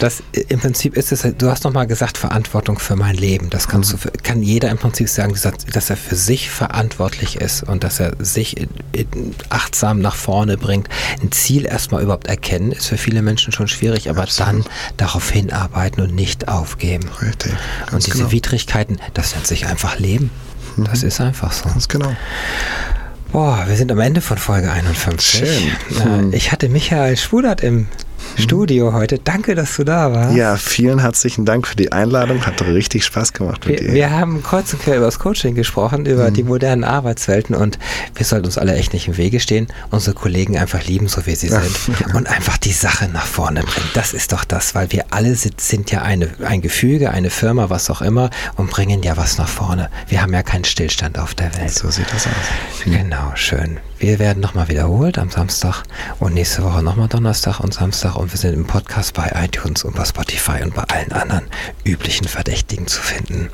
[0.00, 3.48] Das im Prinzip ist es, du hast nochmal gesagt, Verantwortung für mein Leben.
[3.48, 3.98] Das kannst mhm.
[4.02, 5.34] du, kann jeder im Prinzip sagen,
[5.72, 8.66] dass er für sich verantwortlich ist und dass er sich
[9.48, 10.88] achtsam nach vorne bringt.
[11.22, 14.52] Ein Ziel erstmal überhaupt erkennen, ist für viele Menschen schon schwierig, aber Absolut.
[14.52, 14.64] dann
[14.98, 17.08] darauf hinarbeiten und nicht aufgeben.
[17.22, 17.54] Richtig.
[17.92, 18.32] und diese genau.
[18.32, 20.30] Widrigkeiten, das nennt sich einfach Leben.
[20.76, 21.08] Das mhm.
[21.08, 21.64] ist einfach so.
[21.64, 22.14] Ganz genau.
[23.32, 25.24] Boah, wir sind am Ende von Folge 51.
[25.24, 26.02] Schön.
[26.02, 26.32] Hm.
[26.32, 27.88] Ich hatte Michael Schwudert im
[28.36, 29.18] Studio heute.
[29.18, 30.36] Danke, dass du da warst.
[30.36, 32.44] Ja, vielen herzlichen Dank für die Einladung.
[32.44, 33.94] Hat richtig Spaß gemacht mit wir, dir.
[33.94, 36.34] Wir haben kreuz und quer über das Coaching gesprochen, über mhm.
[36.34, 37.78] die modernen Arbeitswelten und
[38.14, 41.34] wir sollten uns alle echt nicht im Wege stehen, unsere Kollegen einfach lieben, so wie
[41.34, 43.90] sie sind und einfach die Sache nach vorne bringen.
[43.94, 47.70] Das ist doch das, weil wir alle sind, sind ja eine, ein Gefüge, eine Firma,
[47.70, 49.90] was auch immer und bringen ja was nach vorne.
[50.08, 51.70] Wir haben ja keinen Stillstand auf der Welt.
[51.70, 52.84] So sieht das aus.
[52.84, 53.78] Genau, schön.
[53.98, 55.82] Wir werden nochmal wiederholt am Samstag
[56.18, 59.96] und nächste Woche nochmal Donnerstag und Samstag und wir sind im Podcast bei iTunes und
[59.96, 61.46] bei Spotify und bei allen anderen
[61.84, 63.48] üblichen Verdächtigen zu finden.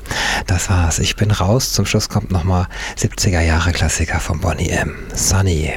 [0.45, 0.99] Das war's.
[0.99, 1.71] Ich bin raus.
[1.71, 2.67] Zum Schluss kommt nochmal
[2.97, 4.95] 70er Jahre Klassiker von Bonnie M.
[5.13, 5.71] Sunny.